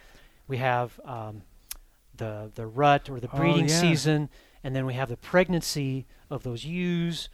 we 0.47 0.59
have 0.59 0.99
um, 1.05 1.43
the 2.17 2.51
the 2.55 2.67
rut 2.67 3.11
or 3.11 3.21
the 3.21 3.29
Oh, 3.33 3.37
breeding 3.37 3.69
yeah. 3.69 3.81
season, 3.81 4.29
and 4.63 4.75
then 4.75 4.87
we 4.87 4.95
have 4.95 5.09
the 5.09 5.17
pregnancy 5.17 6.07
of 6.31 6.45
those 6.45 6.65
ewes, 6.65 7.29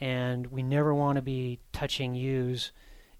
and 0.00 0.48
we 0.48 0.64
never 0.64 0.92
want 0.92 1.16
to 1.16 1.22
be 1.22 1.60
touching 1.72 2.16
ewes 2.16 2.72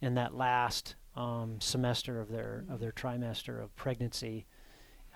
in 0.04 0.14
that 0.14 0.34
last 0.34 0.96
um, 1.16 1.60
semester 1.60 2.20
of 2.20 2.28
their 2.28 2.64
of 2.68 2.78
their 2.78 2.92
trimester 2.92 3.62
of 3.62 3.74
pregnancy. 3.74 4.44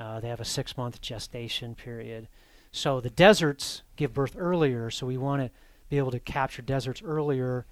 Uh, 0.00 0.20
they 0.20 0.28
have 0.28 0.40
a 0.40 0.44
six 0.44 0.76
month 0.76 1.00
gestation 1.00 1.74
period. 1.74 2.28
So 2.70 3.00
the 3.00 3.10
deserts 3.10 3.82
give 3.96 4.14
birth 4.14 4.34
earlier, 4.36 4.90
so 4.90 5.06
we 5.06 5.18
want 5.18 5.42
to 5.42 5.50
be 5.88 5.98
able 5.98 6.10
to 6.10 6.20
capture 6.20 6.62
deserts 6.62 7.02
earlier 7.02 7.66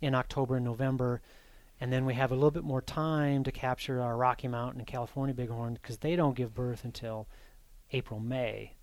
in 0.00 0.14
October 0.14 0.56
and 0.56 0.64
November. 0.64 1.20
And 1.80 1.92
then 1.92 2.04
we 2.04 2.14
have 2.14 2.32
a 2.32 2.34
little 2.34 2.50
bit 2.50 2.64
more 2.64 2.82
time 2.82 3.44
to 3.44 3.52
capture 3.52 4.00
our 4.00 4.16
Rocky 4.16 4.48
Mountain 4.48 4.80
and 4.80 4.86
California 4.86 5.34
bighorn 5.34 5.74
because 5.74 5.98
they 5.98 6.16
don't 6.16 6.36
give 6.36 6.54
birth 6.54 6.84
until 6.84 7.28
April, 7.92 8.18
May. 8.18 8.74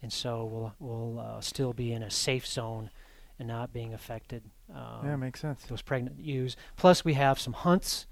And 0.00 0.12
so 0.12 0.44
we'll, 0.44 0.74
we'll 0.78 1.20
uh, 1.20 1.40
still 1.40 1.72
be 1.72 1.92
in 1.92 2.02
a 2.02 2.10
safe 2.10 2.46
zone 2.46 2.90
and 3.38 3.48
not 3.48 3.72
being 3.72 3.92
affected. 3.92 4.44
Um, 4.74 5.00
yeah, 5.06 5.16
makes 5.16 5.40
sense. 5.40 5.62
those 5.64 5.82
pregnant 5.82 6.18
ewes. 6.20 6.56
Plus, 6.76 7.04
we 7.04 7.14
have 7.14 7.38
some 7.40 7.52
hunts. 7.54 8.06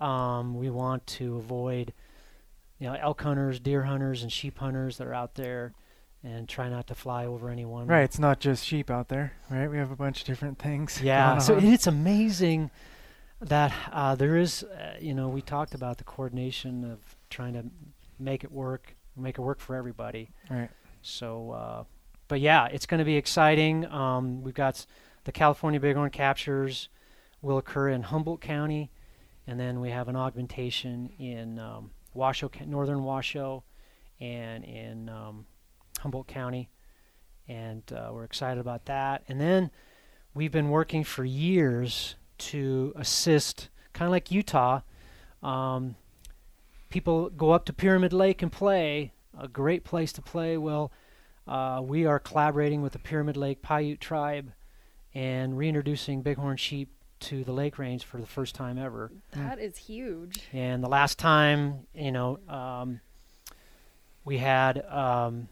Um, 0.00 0.56
we 0.56 0.70
want 0.70 1.06
to 1.08 1.36
avoid, 1.36 1.92
you 2.78 2.86
know, 2.88 2.94
elk 3.00 3.20
hunters, 3.22 3.58
deer 3.58 3.82
hunters, 3.82 4.22
and 4.22 4.32
sheep 4.32 4.58
hunters 4.58 4.98
that 4.98 5.06
are 5.08 5.14
out 5.14 5.34
there, 5.34 5.72
and 6.22 6.48
try 6.48 6.68
not 6.68 6.86
to 6.88 6.94
fly 6.94 7.26
over 7.26 7.50
anyone. 7.50 7.86
Right, 7.88 8.02
it's 8.04 8.18
not 8.18 8.38
just 8.38 8.64
sheep 8.64 8.90
out 8.90 9.08
there, 9.08 9.32
right? 9.50 9.68
We 9.68 9.76
have 9.78 9.90
a 9.90 9.96
bunch 9.96 10.20
of 10.20 10.26
different 10.26 10.58
things. 10.58 11.00
Yeah. 11.02 11.38
So 11.38 11.56
it's 11.58 11.86
amazing 11.88 12.70
that 13.40 13.72
uh, 13.92 14.14
there 14.14 14.36
is, 14.36 14.62
uh, 14.64 14.94
you 15.00 15.14
know, 15.14 15.28
we 15.28 15.42
talked 15.42 15.74
about 15.74 15.98
the 15.98 16.04
coordination 16.04 16.84
of 16.84 16.98
trying 17.30 17.54
to 17.54 17.64
make 18.20 18.42
it 18.44 18.50
work, 18.52 18.94
make 19.16 19.38
it 19.38 19.42
work 19.42 19.60
for 19.60 19.74
everybody. 19.76 20.30
right. 20.50 20.70
So, 21.02 21.52
uh, 21.52 21.84
but 22.26 22.40
yeah, 22.40 22.66
it's 22.66 22.84
going 22.86 22.98
to 22.98 23.04
be 23.04 23.16
exciting. 23.16 23.86
Um, 23.86 24.42
we've 24.42 24.54
got 24.54 24.74
s- 24.74 24.86
the 25.28 25.32
California 25.32 25.78
Bighorn 25.78 26.08
captures 26.08 26.88
will 27.42 27.58
occur 27.58 27.90
in 27.90 28.00
Humboldt 28.00 28.40
County, 28.40 28.90
and 29.46 29.60
then 29.60 29.78
we 29.78 29.90
have 29.90 30.08
an 30.08 30.16
augmentation 30.16 31.10
in 31.18 31.58
um, 31.58 31.90
Washoe, 32.14 32.50
northern 32.64 33.04
Washoe, 33.04 33.62
and 34.20 34.64
in 34.64 35.10
um, 35.10 35.44
Humboldt 35.98 36.28
County, 36.28 36.70
and 37.46 37.82
uh, 37.92 38.08
we're 38.10 38.24
excited 38.24 38.58
about 38.58 38.86
that. 38.86 39.22
And 39.28 39.38
then 39.38 39.70
we've 40.32 40.50
been 40.50 40.70
working 40.70 41.04
for 41.04 41.26
years 41.26 42.14
to 42.38 42.94
assist, 42.96 43.68
kind 43.92 44.06
of 44.06 44.12
like 44.12 44.30
Utah. 44.30 44.80
Um, 45.42 45.96
people 46.88 47.28
go 47.28 47.50
up 47.50 47.66
to 47.66 47.74
Pyramid 47.74 48.14
Lake 48.14 48.40
and 48.40 48.50
play. 48.50 49.12
A 49.38 49.46
great 49.46 49.84
place 49.84 50.10
to 50.14 50.22
play. 50.22 50.56
Well, 50.56 50.90
uh, 51.46 51.82
we 51.84 52.06
are 52.06 52.18
collaborating 52.18 52.80
with 52.80 52.94
the 52.94 52.98
Pyramid 52.98 53.36
Lake 53.36 53.60
Paiute 53.60 54.00
tribe 54.00 54.52
and 55.18 55.58
reintroducing 55.58 56.22
bighorn 56.22 56.56
sheep 56.56 56.90
to 57.20 57.42
the 57.42 57.50
lake 57.52 57.78
range 57.78 58.04
for 58.04 58.20
the 58.20 58.26
first 58.26 58.54
time 58.54 58.78
ever. 58.78 59.10
that 59.32 59.58
is 59.58 59.76
huge. 59.76 60.40
And 60.52 60.84
the 60.84 60.88
last 60.88 61.18
time, 61.18 61.86
you 61.92 62.12
know, 62.12 62.38
um, 62.48 63.00
we 64.24 64.38
had 64.38 64.84
um, 64.86 65.48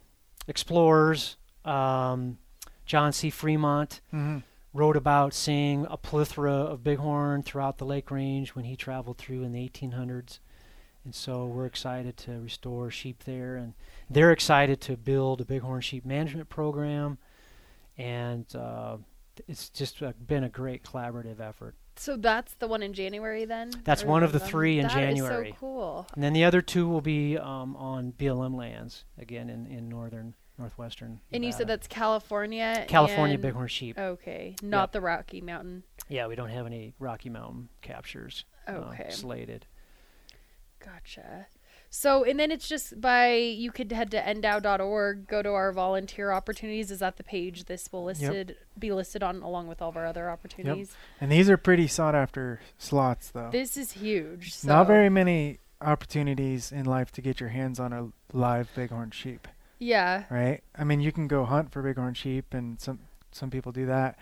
explorers. 0.46 1.36
Um, 1.64 2.38
John 2.84 3.12
C. 3.12 3.30
Fremont 3.30 4.00
Mm-hmm. 4.14 4.38
wrote 4.72 4.96
about 4.96 5.34
seeing 5.34 5.84
a 5.90 5.96
plethora 5.96 6.52
of 6.54 6.84
bighorn 6.84 7.42
throughout 7.42 7.78
the 7.78 7.84
lake 7.84 8.12
range 8.12 8.50
when 8.54 8.64
he 8.64 8.76
traveled 8.76 9.18
through 9.18 9.42
in 9.42 9.50
the 9.52 9.68
1800s. 9.68 10.38
And 11.04 11.12
so 11.14 11.46
we're 11.46 11.66
excited 11.66 12.16
to 12.18 12.40
restore 12.42 12.90
sheep 12.92 13.24
there, 13.24 13.56
and 13.56 13.74
they're 14.08 14.30
excited 14.32 14.80
to 14.82 14.96
build 14.96 15.40
a 15.40 15.44
bighorn 15.44 15.80
sheep 15.80 16.04
management 16.04 16.48
program. 16.48 17.18
And 17.98 18.44
uh, 18.54 18.98
it's 19.48 19.68
just 19.70 20.02
uh, 20.02 20.12
been 20.26 20.44
a 20.44 20.48
great 20.48 20.82
collaborative 20.82 21.40
effort. 21.40 21.74
So 21.96 22.16
that's 22.16 22.52
the 22.54 22.68
one 22.68 22.82
in 22.82 22.92
January 22.92 23.44
then. 23.46 23.70
That's 23.84 24.04
one 24.04 24.22
of 24.22 24.32
the 24.32 24.38
one- 24.38 24.48
three 24.48 24.78
in 24.78 24.82
That 24.86 24.90
is 24.90 24.94
January. 24.94 25.50
so 25.52 25.56
cool. 25.58 26.06
And 26.14 26.22
then 26.22 26.32
the 26.34 26.44
other 26.44 26.60
two 26.60 26.86
will 26.88 27.00
be 27.00 27.38
um, 27.38 27.74
on 27.76 28.12
BLM 28.12 28.54
lands 28.54 29.04
again 29.18 29.48
in, 29.48 29.66
in 29.66 29.88
northern 29.88 30.34
northwestern. 30.58 31.20
And 31.32 31.44
you 31.44 31.52
said 31.52 31.66
that's 31.68 31.86
California. 31.86 32.84
California 32.88 33.38
bighorn 33.38 33.68
sheep. 33.68 33.98
Okay, 33.98 34.56
not 34.62 34.84
Yep. 34.84 34.92
the 34.92 35.00
Rocky 35.02 35.40
Mountain. 35.42 35.82
Yeah, 36.08 36.26
we 36.28 36.34
don't 36.34 36.48
have 36.50 36.66
any 36.66 36.94
Rocky 36.98 37.28
Mountain 37.30 37.68
captures 37.82 38.44
uh, 38.68 38.72
Okay, 38.72 39.10
slated. 39.10 39.66
gotcha. 40.84 41.46
So, 41.98 42.24
and 42.24 42.38
then 42.38 42.50
it's 42.50 42.68
just 42.68 43.00
by 43.00 43.32
you 43.32 43.72
could 43.72 43.90
head 43.90 44.10
to 44.10 44.20
ndow.org, 44.20 45.26
go 45.26 45.40
to 45.40 45.48
our 45.48 45.72
volunteer 45.72 46.30
opportunities. 46.30 46.90
Is 46.90 46.98
that 46.98 47.16
the 47.16 47.24
page 47.24 47.64
this 47.64 47.90
will 47.90 48.04
listed 48.04 48.54
be 48.78 48.92
listed 48.92 49.22
on 49.22 49.40
along 49.40 49.68
with 49.68 49.80
all 49.80 49.88
of 49.88 49.96
our 49.96 50.04
other 50.04 50.28
opportunities? 50.28 50.94
And 51.22 51.32
these 51.32 51.48
are 51.48 51.56
pretty 51.56 51.86
sought 51.86 52.14
after 52.14 52.60
slots, 52.76 53.30
though. 53.30 53.48
This 53.50 53.78
is 53.78 53.92
huge. 53.92 54.52
So. 54.52 54.68
Not 54.68 54.88
very 54.88 55.08
many 55.08 55.60
opportunities 55.80 56.70
in 56.70 56.84
life 56.84 57.12
to 57.12 57.22
get 57.22 57.40
your 57.40 57.48
hands 57.48 57.80
on 57.80 57.94
a 57.94 58.08
live 58.30 58.68
bighorn 58.76 59.10
sheep, 59.10 59.48
Yeah. 59.78 60.24
right? 60.28 60.62
I 60.78 60.84
mean, 60.84 61.00
you 61.00 61.12
can 61.12 61.26
go 61.26 61.46
hunt 61.46 61.72
for 61.72 61.80
bighorn 61.82 62.12
sheep, 62.12 62.52
and 62.52 62.78
some 62.78 62.98
some 63.32 63.48
people 63.48 63.72
do 63.72 63.86
that, 63.86 64.18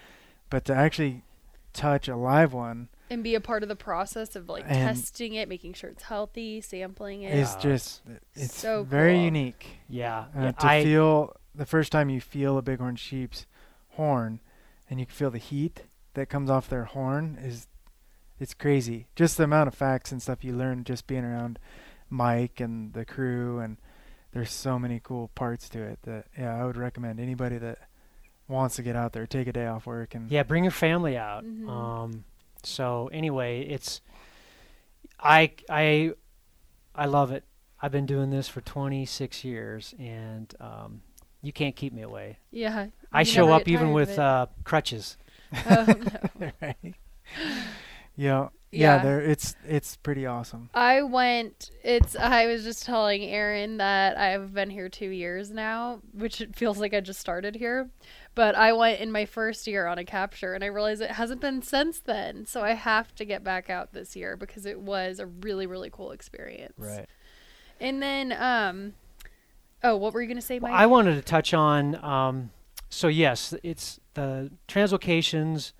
but 0.49 0.65
to 0.67 0.75
actually 0.75 1.25
touch 1.73 2.07
a 2.07 2.15
live 2.15 2.53
one 2.53 2.89
and 3.14 3.22
be 3.24 3.35
a 3.35 3.40
part 3.40 3.62
of 3.62 3.68
the 3.70 3.77
process 3.77 4.37
of 4.37 4.48
like 4.48 4.64
And- 4.66 4.74
testing 4.74 5.33
it, 5.35 5.48
making 5.48 5.72
sure 5.72 5.88
it's 5.90 6.03
healthy, 6.03 6.61
sampling 6.61 7.22
it. 7.22 7.33
it. 7.35 7.38
is 7.38 7.55
just 7.57 8.03
it's 8.35 8.55
so 8.55 8.85
very 8.85 9.14
cool. 9.14 9.24
unique. 9.24 9.66
Yeah, 9.88 10.27
Uh, 10.37 10.40
yeah, 10.42 10.53
to 10.53 10.66
I, 10.66 10.85
feel 10.85 11.37
the 11.55 11.64
first 11.66 11.90
time 11.92 12.11
you 12.11 12.20
feel 12.20 12.59
a 12.59 12.62
bighorn 12.62 12.96
sheep's 12.96 13.46
horn, 13.90 14.40
and 14.90 15.00
you 15.00 15.07
can 15.07 15.14
feel 15.14 15.31
the 15.31 15.38
heat 15.38 15.85
that 16.14 16.29
comes 16.29 16.50
off 16.50 16.68
their 16.68 16.85
horn 16.85 17.38
is 17.40 17.66
it's 18.38 18.53
crazy. 18.55 19.07
Just 19.16 19.37
the 19.38 19.44
amount 19.44 19.68
of 19.68 19.74
facts 19.74 20.11
and 20.12 20.20
stuff 20.20 20.44
you 20.44 20.53
learn 20.55 20.85
just 20.85 21.07
being 21.07 21.24
around 21.24 21.59
Mike 22.11 22.61
and 22.61 22.92
the 22.92 23.05
crew, 23.05 23.61
and 23.61 23.79
there's 24.33 24.50
so 24.50 24.79
many 24.79 25.00
cool 25.03 25.31
parts 25.37 25.68
to 25.70 25.81
it 25.83 26.00
that 26.03 26.27
yeah, 26.37 26.61
I 26.61 26.64
would 26.66 26.77
recommend 26.77 27.20
anybody 27.20 27.57
that 27.59 27.79
wants 28.48 28.77
to 28.77 28.83
get 28.83 28.94
out 28.96 29.12
there, 29.12 29.27
take 29.27 29.46
a 29.46 29.53
day 29.53 29.66
off 29.66 29.87
work, 29.87 30.14
and 30.14 30.31
yeah, 30.31 30.42
bring 30.42 30.64
your 30.64 30.70
family 30.72 31.16
out. 31.16 31.44
Mhm. 31.44 31.68
Um, 31.68 32.24
so 32.66 33.09
anyway, 33.12 33.62
it's 33.62 34.00
I 35.20 35.53
I 35.68 36.12
I 36.94 37.07
love 37.07 37.31
it. 37.33 37.44
I've 37.81 37.92
been 37.92 38.07
doing 38.07 38.31
this 38.31 38.48
for 38.48 38.61
26 38.61 39.44
years, 39.44 39.94
and 39.98 40.55
um, 40.61 41.03
you 41.42 41.53
can't 41.53 41.77
keep 41.77 41.92
me 41.92 42.03
away. 42.03 42.38
yeah. 42.50 42.87
I 43.12 43.22
show 43.22 43.53
up 43.53 43.68
even 43.68 43.92
with 43.92 44.18
uh, 44.18 44.46
crutches. 44.64 45.16
Oh, 45.66 45.85
no. 46.40 46.50
right. 46.62 46.94
Yeah, 48.16 48.48
yeah, 48.75 48.97
Yeah. 48.97 49.03
there 49.03 49.21
it's 49.21 49.55
it's 49.67 49.97
pretty 49.97 50.27
awesome. 50.27 50.71
I 50.75 51.03
went. 51.03 51.71
It's. 51.83 52.17
I 52.17 52.47
was 52.47 52.65
just 52.65 52.85
telling 52.85 53.23
Aaron 53.23 53.79
that 53.79 54.17
I've 54.17 54.53
been 54.53 54.71
here 54.71 54.89
two 54.89 55.09
years 55.11 55.51
now, 55.51 56.01
which 56.13 56.41
it 56.41 56.55
feels 56.57 56.79
like 56.79 56.93
I 56.95 57.01
just 57.01 57.21
started 57.21 57.55
here. 57.57 57.91
But 58.35 58.55
I 58.57 58.73
went 58.73 59.01
in 59.01 59.13
my 59.13 59.27
first 59.27 59.67
year 59.67 59.87
on 59.87 59.97
a 59.99 60.05
capture, 60.05 60.55
and 60.55 60.65
I 60.65 60.67
realized 60.67 61.01
it 61.01 61.13
hasn't 61.13 61.41
been 61.41 61.63
since 61.63 62.01
then. 62.01 62.47
So 62.47 62.63
I 62.63 62.73
have 62.73 63.15
to 63.15 63.25
get 63.25 63.45
back 63.45 63.71
out 63.71 63.93
this 63.93 64.17
year 64.17 64.37
because 64.37 64.67
it 64.67 64.81
was 64.81 65.21
a 65.21 65.27
really, 65.27 65.67
really 65.67 65.91
cool 65.91 66.11
experience. 66.11 66.75
Right. 66.77 67.07
And 67.81 68.03
then, 68.03 68.33
um, 68.33 68.95
oh, 69.83 69.97
what 69.97 70.13
were 70.15 70.23
you 70.23 70.29
gonna 70.29 70.41
say, 70.41 70.59
Mike? 70.59 70.73
Well, 70.73 70.81
I 70.81 70.87
wanted 70.87 71.15
to 71.15 71.23
touch 71.23 71.55
on. 71.55 71.95
Um, 72.05 72.51
so 72.89 73.09
yes, 73.09 73.55
it's 73.63 74.01
the 74.15 74.51
translocations. 74.69 75.73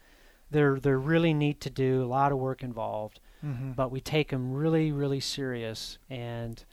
They're 0.55 0.79
they're 0.81 0.99
really 0.99 1.35
neat 1.35 1.61
to 1.63 1.71
do. 1.71 2.03
A 2.03 2.07
lot 2.07 2.31
of 2.33 2.39
work 2.39 2.63
involved, 2.63 3.21
Mm-hmm. 3.45 3.73
but 3.73 3.91
we 3.91 4.01
take 4.01 4.31
them 4.31 4.55
really 4.55 4.91
really 4.93 5.21
serious, 5.21 5.99
and 6.09 6.65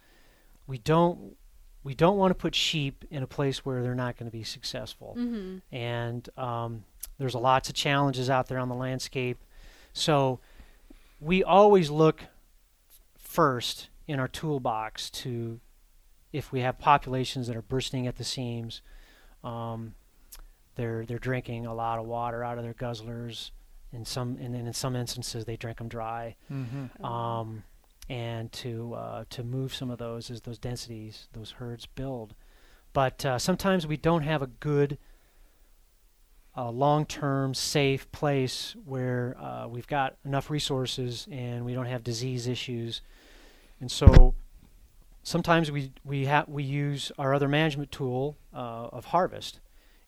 we 0.67 0.77
don't 0.77 1.35
we 1.83 1.93
don't 1.95 2.17
want 2.17 2.29
to 2.31 2.35
put 2.35 2.53
sheep 2.55 3.03
in 3.09 3.23
a 3.23 3.27
place 3.27 3.65
where 3.65 3.81
they're 3.83 3.95
not 4.05 4.15
going 4.17 4.29
to 4.31 4.37
be 4.37 4.43
successful. 4.43 5.15
mm-hmm. 5.19 5.57
And 5.75 6.29
um, 6.37 6.83
there's 7.17 7.33
lots 7.35 7.67
of 7.69 7.75
challenges 7.75 8.29
out 8.29 8.47
there 8.47 8.59
on 8.59 8.69
the 8.69 8.75
landscape. 8.75 9.37
So 9.93 10.39
we 11.19 11.43
always 11.43 11.89
look 11.89 12.21
first 13.17 13.89
in 14.07 14.19
our 14.19 14.27
toolbox 14.27 15.09
to 15.09 15.59
if 16.31 16.51
we 16.51 16.61
have 16.61 16.77
populations 16.79 17.47
that 17.47 17.55
are 17.55 17.61
bursting 17.63 18.07
at 18.07 18.15
the 18.17 18.23
seams, 18.23 18.81
um, 19.43 19.95
they're 20.75 21.03
they're 21.05 21.19
drinking 21.19 21.65
a 21.65 21.73
lot 21.73 21.99
of 21.99 22.05
water 22.05 22.43
out 22.43 22.57
of 22.57 22.63
their 22.63 22.73
guzzlers. 22.75 23.51
In 23.93 24.05
some 24.05 24.37
and 24.41 24.55
then 24.55 24.67
in 24.67 24.73
some 24.73 24.95
instances 24.95 25.45
they 25.45 25.57
drink 25.57 25.77
them 25.77 25.89
dry. 25.89 26.35
Mm-hmm. 26.51 27.05
Um, 27.05 27.63
and 28.09 28.51
to 28.51 28.93
uh, 28.93 29.23
to 29.29 29.43
move 29.43 29.73
some 29.73 29.89
of 29.89 29.97
those 29.97 30.29
as 30.29 30.41
those 30.41 30.57
densities, 30.57 31.27
those 31.33 31.51
herds 31.51 31.85
build. 31.85 32.35
But 32.93 33.25
uh, 33.25 33.39
sometimes 33.39 33.87
we 33.87 33.95
don't 33.95 34.23
have 34.23 34.41
a 34.41 34.47
good, 34.47 34.97
uh, 36.57 36.69
long-term, 36.69 37.53
safe 37.53 38.11
place 38.11 38.75
where 38.83 39.37
uh, 39.39 39.67
we've 39.69 39.87
got 39.87 40.17
enough 40.25 40.49
resources 40.49 41.25
and 41.31 41.63
we 41.65 41.73
don't 41.73 41.85
have 41.85 42.03
disease 42.03 42.47
issues, 42.47 43.01
and 43.79 43.89
so 43.89 44.35
sometimes 45.23 45.71
we 45.71 45.93
we 46.03 46.25
have 46.25 46.49
we 46.49 46.63
use 46.63 47.11
our 47.17 47.33
other 47.33 47.47
management 47.47 47.91
tool 47.91 48.37
uh, 48.53 48.87
of 48.91 49.05
harvest, 49.05 49.61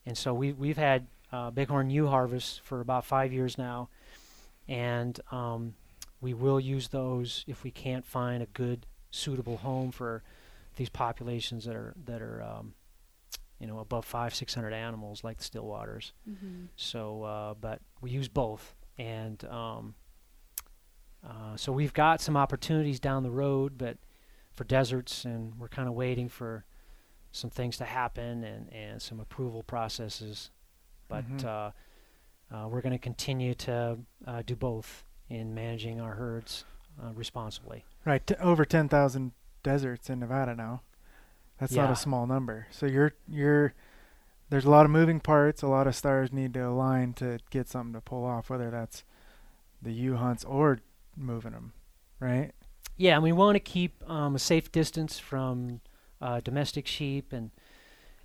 and 0.04 0.18
so 0.18 0.34
we 0.34 0.52
we've 0.52 0.76
had 0.76 1.06
uh, 1.34 1.50
bighorn 1.50 1.90
ewe 1.90 2.06
harvest 2.06 2.60
for 2.62 2.80
about 2.80 3.04
five 3.04 3.32
years 3.32 3.58
now, 3.58 3.88
and 4.68 5.18
um, 5.32 5.74
we 6.20 6.32
will 6.32 6.60
use 6.60 6.88
those 6.88 7.44
if 7.48 7.64
we 7.64 7.72
can't 7.72 8.06
find 8.06 8.40
a 8.40 8.46
good 8.46 8.86
suitable 9.10 9.56
home 9.56 9.90
for 9.90 10.22
these 10.76 10.88
populations 10.88 11.64
that 11.64 11.74
are 11.74 11.94
that 12.04 12.22
are 12.22 12.40
um, 12.42 12.74
you 13.58 13.66
know 13.66 13.80
above 13.80 14.04
five 14.04 14.32
six 14.32 14.54
hundred 14.54 14.72
animals 14.72 15.24
like 15.24 15.38
the 15.38 15.44
Stillwaters. 15.44 16.12
Mm-hmm. 16.28 16.66
So, 16.76 17.24
uh, 17.24 17.54
but 17.54 17.80
we 18.00 18.10
use 18.10 18.28
both, 18.28 18.76
and 18.96 19.44
um, 19.46 19.94
uh, 21.26 21.56
so 21.56 21.72
we've 21.72 21.94
got 21.94 22.20
some 22.20 22.36
opportunities 22.36 23.00
down 23.00 23.24
the 23.24 23.30
road, 23.30 23.76
but 23.76 23.96
for 24.52 24.62
deserts, 24.62 25.24
and 25.24 25.58
we're 25.58 25.68
kind 25.68 25.88
of 25.88 25.94
waiting 25.94 26.28
for 26.28 26.64
some 27.32 27.50
things 27.50 27.76
to 27.78 27.84
happen 27.84 28.44
and 28.44 28.72
and 28.72 29.02
some 29.02 29.18
approval 29.18 29.64
processes. 29.64 30.50
But 31.08 31.24
Mhm. 31.38 31.44
uh, 31.44 31.70
uh, 32.54 32.68
we're 32.68 32.80
going 32.80 32.92
to 32.92 32.98
continue 32.98 33.54
to 33.54 33.98
uh, 34.26 34.42
do 34.42 34.54
both 34.56 35.04
in 35.28 35.54
managing 35.54 36.00
our 36.00 36.14
herds 36.14 36.64
uh, 37.02 37.12
responsibly. 37.14 37.84
Right, 38.04 38.24
t- 38.26 38.34
over 38.36 38.64
ten 38.64 38.88
thousand 38.88 39.32
deserts 39.62 40.10
in 40.10 40.20
Nevada 40.20 40.54
now. 40.54 40.82
That's 41.58 41.72
not 41.72 41.90
a 41.90 41.96
small 41.96 42.26
number. 42.26 42.66
So 42.70 42.86
you're 42.86 43.14
you're 43.28 43.74
there's 44.50 44.64
a 44.66 44.70
lot 44.70 44.84
of 44.84 44.90
moving 44.90 45.20
parts. 45.20 45.62
A 45.62 45.66
lot 45.68 45.86
of 45.86 45.94
stars 45.96 46.32
need 46.32 46.52
to 46.54 46.60
align 46.68 47.14
to 47.14 47.38
get 47.50 47.68
something 47.68 47.94
to 47.94 48.00
pull 48.00 48.24
off. 48.24 48.50
Whether 48.50 48.70
that's 48.70 49.04
the 49.80 49.92
ewe 49.92 50.16
hunts 50.16 50.44
or 50.44 50.80
moving 51.16 51.52
them, 51.52 51.72
right? 52.20 52.52
Yeah, 52.96 53.14
and 53.14 53.22
we 53.22 53.32
want 53.32 53.56
to 53.56 53.60
keep 53.60 54.08
um, 54.08 54.34
a 54.34 54.38
safe 54.38 54.70
distance 54.70 55.18
from 55.18 55.80
uh, 56.20 56.40
domestic 56.40 56.86
sheep, 56.86 57.32
and 57.32 57.50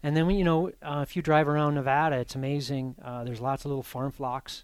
and 0.03 0.15
then 0.15 0.29
you 0.29 0.43
know, 0.43 0.71
uh, 0.81 1.01
if 1.07 1.15
you 1.15 1.21
drive 1.21 1.47
around 1.47 1.75
Nevada, 1.75 2.17
it's 2.17 2.35
amazing. 2.35 2.95
Uh, 3.03 3.23
there's 3.23 3.41
lots 3.41 3.65
of 3.65 3.69
little 3.69 3.83
farm 3.83 4.11
flocks 4.11 4.63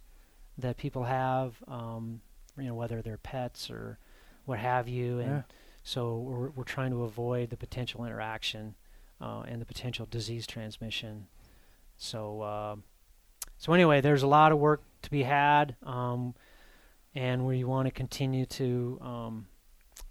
that 0.58 0.78
people 0.78 1.04
have, 1.04 1.56
um, 1.68 2.22
you 2.58 2.64
know, 2.66 2.76
whether 2.76 3.02
they're 3.02 3.18
pets 3.18 3.70
or 3.70 3.98
what 4.46 4.60
have 4.60 4.88
you, 4.88 5.20
and 5.20 5.30
Yeah. 5.30 5.42
so 5.84 6.18
we're 6.18 6.50
we're 6.52 6.64
trying 6.64 6.92
to 6.92 7.04
avoid 7.04 7.50
the 7.50 7.58
potential 7.58 8.06
interaction 8.06 8.76
uh, 9.20 9.42
and 9.48 9.62
the 9.62 9.66
potential 9.66 10.06
disease 10.10 10.48
transmission. 10.48 11.28
So 11.98 12.42
uh, 12.42 12.76
so 13.58 13.74
anyway, 13.74 14.02
there's 14.02 14.24
a 14.24 14.28
lot 14.28 14.52
of 14.52 14.60
work 14.60 14.84
to 15.02 15.10
be 15.12 15.24
had, 15.24 15.76
um, 15.84 16.36
and 17.14 17.46
we 17.46 17.64
want 17.64 17.88
to 17.88 17.92
continue 17.92 18.46
to. 18.46 19.00
Um, 19.02 19.48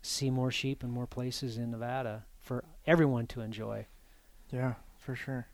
see 0.07 0.29
more 0.29 0.51
sheep 0.51 0.85
in 0.85 0.91
more 0.91 1.07
places 1.07 1.57
in 1.57 1.71
Nevada 1.71 2.27
for 2.43 2.63
everyone 2.87 3.27
to 3.27 3.41
enjoy. 3.41 3.87
Yeah, 4.51 4.75
for 5.05 5.15
sure. 5.15 5.47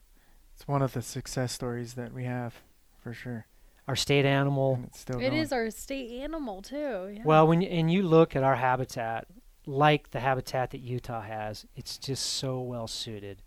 It's 0.55 0.69
one 0.69 0.83
of 0.83 0.93
the 0.93 1.03
success 1.03 1.53
stories 1.53 1.95
that 1.95 2.13
we 2.13 2.25
have, 2.25 2.55
for 3.03 3.13
sure. 3.13 3.47
Our 3.89 3.97
state 3.97 4.25
animal. 4.25 4.75
And 4.77 4.85
it's 4.87 5.01
still 5.01 5.19
It 5.19 5.31
going. 5.31 5.35
is 5.37 5.53
our 5.53 5.71
state 5.71 6.21
animal 6.23 6.63
too. 6.63 7.13
Yeah. 7.17 7.23
Well, 7.25 7.47
when 7.47 7.61
y- 7.61 7.67
and 7.67 7.91
you 7.91 8.03
look 8.03 8.37
at 8.37 8.43
our 8.43 8.57
habitat, 8.57 9.27
like 9.67 10.11
the 10.11 10.21
habitat 10.21 10.71
that 10.71 10.81
Utah 10.81 11.23
has, 11.23 11.67
it's 11.77 11.99
just 11.99 12.25
so 12.25 12.61
well 12.61 12.87
suited. 12.87 13.43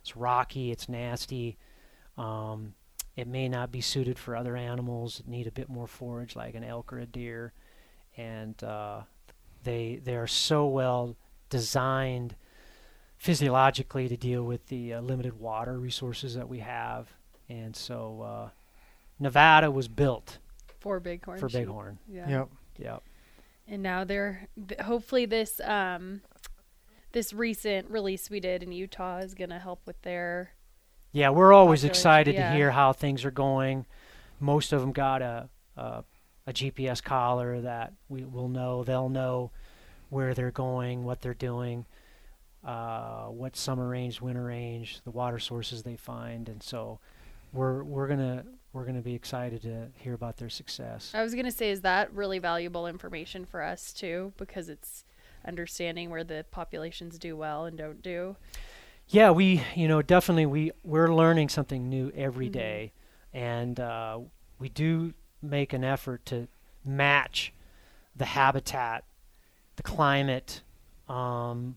It's 0.00 0.16
rocky, 0.16 0.70
it's 0.70 0.88
nasty. 0.88 1.56
Um, 2.18 2.74
it 3.16 3.28
may 3.28 3.48
not 3.48 3.70
be 3.70 3.80
suited 3.80 4.18
for 4.18 4.34
other 4.34 4.56
animals 4.56 5.18
that 5.18 5.28
need 5.28 5.46
a 5.46 5.52
bit 5.52 5.68
more 5.68 5.86
forage, 5.86 6.34
like 6.34 6.54
an 6.54 6.64
elk 6.64 6.92
or 6.92 6.98
a 6.98 7.06
deer, 7.06 7.52
and 8.16 8.62
uh, 8.64 9.02
they 9.62 10.00
they 10.02 10.16
are 10.16 10.26
so 10.26 10.66
well 10.66 11.16
designed 11.48 12.34
physiologically 13.18 14.08
to 14.08 14.16
deal 14.16 14.42
with 14.44 14.66
the 14.68 14.94
uh, 14.94 15.00
limited 15.00 15.38
water 15.38 15.78
resources 15.78 16.34
that 16.34 16.48
we 16.48 16.58
have, 16.60 17.12
and 17.48 17.74
so 17.74 18.22
uh, 18.22 18.48
Nevada 19.18 19.70
was 19.70 19.88
built 19.88 20.38
for 20.80 21.00
bighorn. 21.00 21.38
for 21.38 21.48
sheep. 21.48 21.66
bighorn. 21.66 21.98
Yeah. 22.08 22.28
Yep. 22.28 22.48
Yep. 22.78 23.02
And 23.66 23.82
now 23.82 24.04
they're 24.04 24.48
hopefully 24.82 25.24
this 25.24 25.60
um 25.64 26.20
this 27.12 27.32
recent 27.32 27.88
release 27.88 28.28
we 28.28 28.40
did 28.40 28.62
in 28.62 28.72
Utah 28.72 29.18
is 29.18 29.34
gonna 29.34 29.58
help 29.58 29.80
with 29.86 30.00
their 30.02 30.50
Yeah, 31.12 31.30
we're 31.30 31.52
always 31.52 31.80
Population, 31.80 31.90
excited 31.90 32.34
yeah. 32.34 32.50
to 32.50 32.56
hear 32.56 32.70
how 32.72 32.92
things 32.92 33.24
are 33.24 33.30
going. 33.30 33.86
Most 34.40 34.72
of 34.72 34.80
them 34.82 34.92
got 34.92 35.22
a 35.22 35.48
a, 35.76 36.04
a 36.46 36.52
GPS 36.52 37.02
collar 37.02 37.60
that 37.62 37.94
we 38.08 38.24
will 38.24 38.48
know. 38.48 38.84
They'll 38.84 39.08
know 39.08 39.50
where 40.10 40.34
they're 40.34 40.50
going, 40.50 41.04
what 41.04 41.22
they're 41.22 41.32
doing, 41.34 41.86
uh, 42.64 43.26
what 43.26 43.56
summer 43.56 43.88
range, 43.88 44.20
winter 44.20 44.44
range, 44.44 45.00
the 45.04 45.10
water 45.10 45.38
sources 45.38 45.82
they 45.82 45.96
find, 45.96 46.48
and 46.48 46.62
so 46.62 46.98
we're 47.52 47.82
we're 47.84 48.08
gonna 48.08 48.44
we're 48.72 48.84
gonna 48.84 49.02
be 49.02 49.14
excited 49.14 49.62
to 49.62 49.88
hear 49.96 50.14
about 50.14 50.36
their 50.38 50.48
success. 50.48 51.10
I 51.14 51.22
was 51.22 51.34
gonna 51.34 51.50
say, 51.50 51.70
is 51.70 51.82
that 51.82 52.12
really 52.12 52.38
valuable 52.38 52.86
information 52.86 53.44
for 53.44 53.62
us 53.62 53.92
too? 53.92 54.32
Because 54.36 54.68
it's 54.68 55.04
understanding 55.46 56.08
where 56.10 56.24
the 56.24 56.44
populations 56.50 57.18
do 57.18 57.36
well 57.36 57.66
and 57.66 57.76
don't 57.76 58.00
do. 58.02 58.36
Yeah, 59.08 59.30
we 59.30 59.62
you 59.74 59.86
know 59.86 60.00
definitely 60.02 60.46
we 60.46 60.72
we're 60.82 61.14
learning 61.14 61.50
something 61.50 61.88
new 61.90 62.10
every 62.16 62.48
Mhm. 62.48 62.52
day, 62.52 62.92
and 63.34 63.78
uh, 63.78 64.20
we 64.58 64.68
do 64.70 65.12
make 65.42 65.74
an 65.74 65.84
effort 65.84 66.24
to 66.26 66.48
match 66.84 67.52
the 68.16 68.24
habitat, 68.24 69.04
the 69.76 69.82
climate, 69.82 70.62
um, 71.08 71.76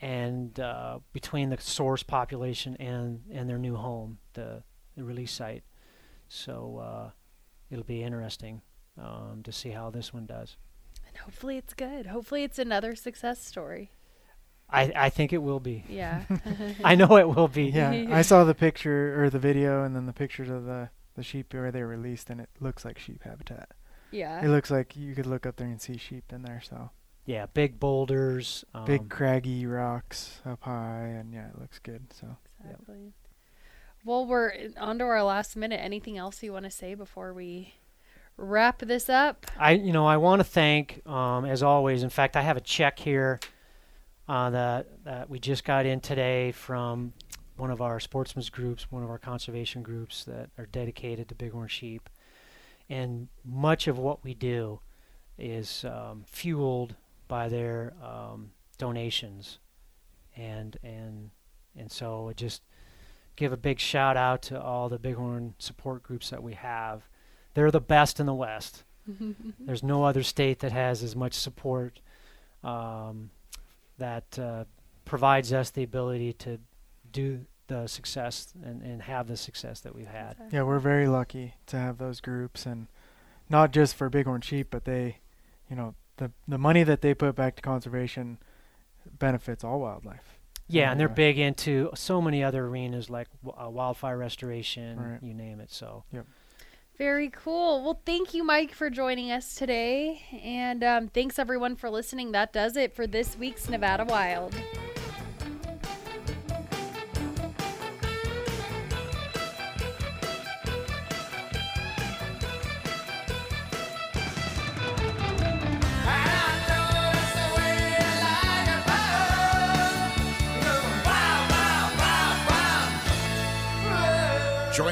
and 0.00 0.58
uh, 0.58 0.98
between 1.12 1.50
the 1.50 1.60
source 1.60 2.02
population 2.02 2.76
and 2.76 3.22
and 3.32 3.48
their 3.48 3.58
new 3.58 3.76
home, 3.76 4.18
the 4.34 4.62
the 4.96 5.04
release 5.04 5.32
site. 5.32 5.62
So 6.28 6.78
uh, 6.82 7.10
it'll 7.70 7.84
be 7.84 8.02
interesting 8.02 8.62
um, 8.98 9.42
to 9.44 9.52
see 9.52 9.70
how 9.70 9.90
this 9.90 10.12
one 10.14 10.26
does. 10.26 10.56
And 11.06 11.16
hopefully 11.16 11.56
it's 11.56 11.74
good. 11.74 12.06
Hopefully 12.06 12.44
it's 12.44 12.58
another 12.58 12.94
success 12.94 13.44
story. 13.44 13.90
I 14.68 14.92
I 14.94 15.10
think 15.10 15.32
it 15.32 15.38
will 15.42 15.60
be. 15.60 15.84
Yeah. 15.88 16.22
I 16.84 16.94
know 16.94 17.16
it 17.16 17.28
will 17.28 17.48
be. 17.48 17.64
Yeah, 17.64 17.90
I 18.10 18.22
saw 18.22 18.44
the 18.44 18.54
picture 18.54 19.22
or 19.22 19.28
the 19.30 19.38
video, 19.38 19.82
and 19.84 19.94
then 19.96 20.06
the 20.06 20.12
pictures 20.12 20.48
of 20.48 20.64
the 20.64 20.90
the 21.16 21.22
sheep 21.24 21.52
where 21.52 21.72
they 21.72 21.82
were 21.82 21.88
released, 21.88 22.30
and 22.30 22.40
it 22.40 22.48
looks 22.60 22.84
like 22.84 22.98
sheep 22.98 23.24
habitat. 23.24 23.70
yeah. 24.12 24.44
It 24.44 24.48
looks 24.48 24.70
like 24.70 24.96
you 24.96 25.14
could 25.14 25.26
look 25.26 25.44
up 25.44 25.56
there 25.56 25.66
and 25.66 25.80
see 25.80 25.96
sheep 25.96 26.32
in 26.32 26.42
there. 26.42 26.62
So 26.64 26.90
Yeah, 27.26 27.46
big 27.46 27.78
boulders. 27.78 28.64
Um, 28.74 28.84
big 28.84 29.08
craggy 29.08 29.66
rocks 29.66 30.40
up 30.44 30.62
high, 30.62 31.06
and 31.06 31.32
yeah, 31.32 31.48
it 31.48 31.60
looks 31.60 31.78
good. 31.78 32.12
So 32.12 32.36
Exactly. 32.62 33.12
Well, 34.04 34.26
we're 34.26 34.52
on 34.78 34.98
to 34.98 35.04
our 35.04 35.22
last 35.22 35.56
minute. 35.56 35.80
Anything 35.82 36.16
else 36.16 36.42
you 36.42 36.52
want 36.52 36.64
to 36.64 36.70
say 36.70 36.94
before 36.94 37.34
we 37.34 37.74
wrap 38.36 38.78
this 38.78 39.08
up? 39.08 39.46
I, 39.58 39.72
you 39.72 39.92
know, 39.92 40.06
I 40.06 40.16
want 40.16 40.40
to 40.40 40.44
thank, 40.44 41.06
um, 41.06 41.44
as 41.44 41.62
always. 41.62 42.02
In 42.02 42.08
fact, 42.08 42.36
I 42.36 42.40
have 42.40 42.56
a 42.56 42.62
check 42.62 42.98
here 42.98 43.40
uh, 44.28 44.50
that 44.50 45.04
that 45.04 45.28
we 45.28 45.38
just 45.38 45.64
got 45.64 45.84
in 45.84 46.00
today 46.00 46.52
from 46.52 47.12
one 47.56 47.70
of 47.70 47.82
our 47.82 48.00
sportsmen's 48.00 48.48
groups, 48.48 48.90
one 48.90 49.02
of 49.02 49.10
our 49.10 49.18
conservation 49.18 49.82
groups 49.82 50.24
that 50.24 50.48
are 50.56 50.66
dedicated 50.66 51.28
to 51.28 51.34
bighorn 51.34 51.68
sheep, 51.68 52.08
and 52.88 53.28
much 53.44 53.86
of 53.86 53.98
what 53.98 54.24
we 54.24 54.32
do 54.32 54.80
is 55.38 55.84
um, 55.84 56.24
fueled 56.26 56.94
by 57.30 57.48
their 57.48 57.94
um, 58.04 58.50
donations, 58.76 59.58
and 60.36 60.76
and 60.82 61.30
and 61.78 61.90
so 61.90 62.32
just 62.36 62.60
give 63.36 63.52
a 63.52 63.56
big 63.56 63.78
shout 63.78 64.18
out 64.18 64.42
to 64.42 64.60
all 64.60 64.90
the 64.90 64.98
bighorn 64.98 65.54
support 65.58 66.02
groups 66.02 66.28
that 66.28 66.42
we 66.42 66.52
have. 66.54 67.04
They're 67.54 67.70
the 67.70 67.80
best 67.80 68.20
in 68.20 68.26
the 68.26 68.34
West. 68.34 68.84
There's 69.58 69.82
no 69.82 70.04
other 70.04 70.22
state 70.22 70.58
that 70.58 70.72
has 70.72 71.02
as 71.02 71.16
much 71.16 71.32
support 71.32 72.00
um, 72.62 73.30
that 73.96 74.38
uh, 74.38 74.64
provides 75.04 75.52
us 75.52 75.70
the 75.70 75.82
ability 75.82 76.34
to 76.34 76.58
do 77.10 77.46
the 77.68 77.86
success 77.86 78.52
and, 78.62 78.82
and 78.82 79.02
have 79.02 79.28
the 79.28 79.36
success 79.36 79.80
that 79.80 79.94
we've 79.94 80.06
had. 80.06 80.36
yeah, 80.50 80.62
we're 80.62 80.80
very 80.80 81.06
lucky 81.06 81.54
to 81.66 81.78
have 81.78 81.98
those 81.98 82.20
groups, 82.20 82.66
and 82.66 82.88
not 83.48 83.72
just 83.72 83.94
for 83.94 84.10
bighorn 84.10 84.40
sheep, 84.40 84.68
but 84.70 84.84
they, 84.84 85.18
you 85.70 85.76
know, 85.76 85.94
the 86.20 86.30
the 86.46 86.58
money 86.58 86.84
that 86.84 87.00
they 87.00 87.12
put 87.14 87.34
back 87.34 87.56
to 87.56 87.62
conservation 87.62 88.38
benefits 89.18 89.64
all 89.64 89.80
wildlife. 89.80 90.38
Yeah, 90.68 90.92
and 90.92 91.00
they're 91.00 91.08
big 91.08 91.36
into 91.38 91.90
so 91.94 92.22
many 92.22 92.44
other 92.44 92.66
arenas 92.66 93.10
like 93.10 93.26
w- 93.44 93.60
uh, 93.60 93.68
wildfire 93.68 94.16
restoration, 94.16 95.00
Right. 95.00 95.22
you 95.22 95.34
name 95.34 95.58
it. 95.60 95.72
So 95.72 96.04
Yep. 96.12 96.26
Very 96.96 97.30
cool. 97.30 97.82
Well, 97.82 98.00
thank 98.04 98.34
you, 98.34 98.44
Mike, 98.44 98.72
for 98.72 98.90
joining 98.90 99.32
us 99.32 99.54
today. 99.54 100.20
And 100.44 100.84
um, 100.84 101.08
thanks, 101.08 101.38
everyone, 101.38 101.74
for 101.74 101.88
listening. 101.88 102.32
That 102.32 102.52
does 102.52 102.76
it 102.76 102.94
for 102.94 103.06
this 103.06 103.38
week's 103.38 103.70
Nevada 103.70 104.04
Wild. 104.04 104.54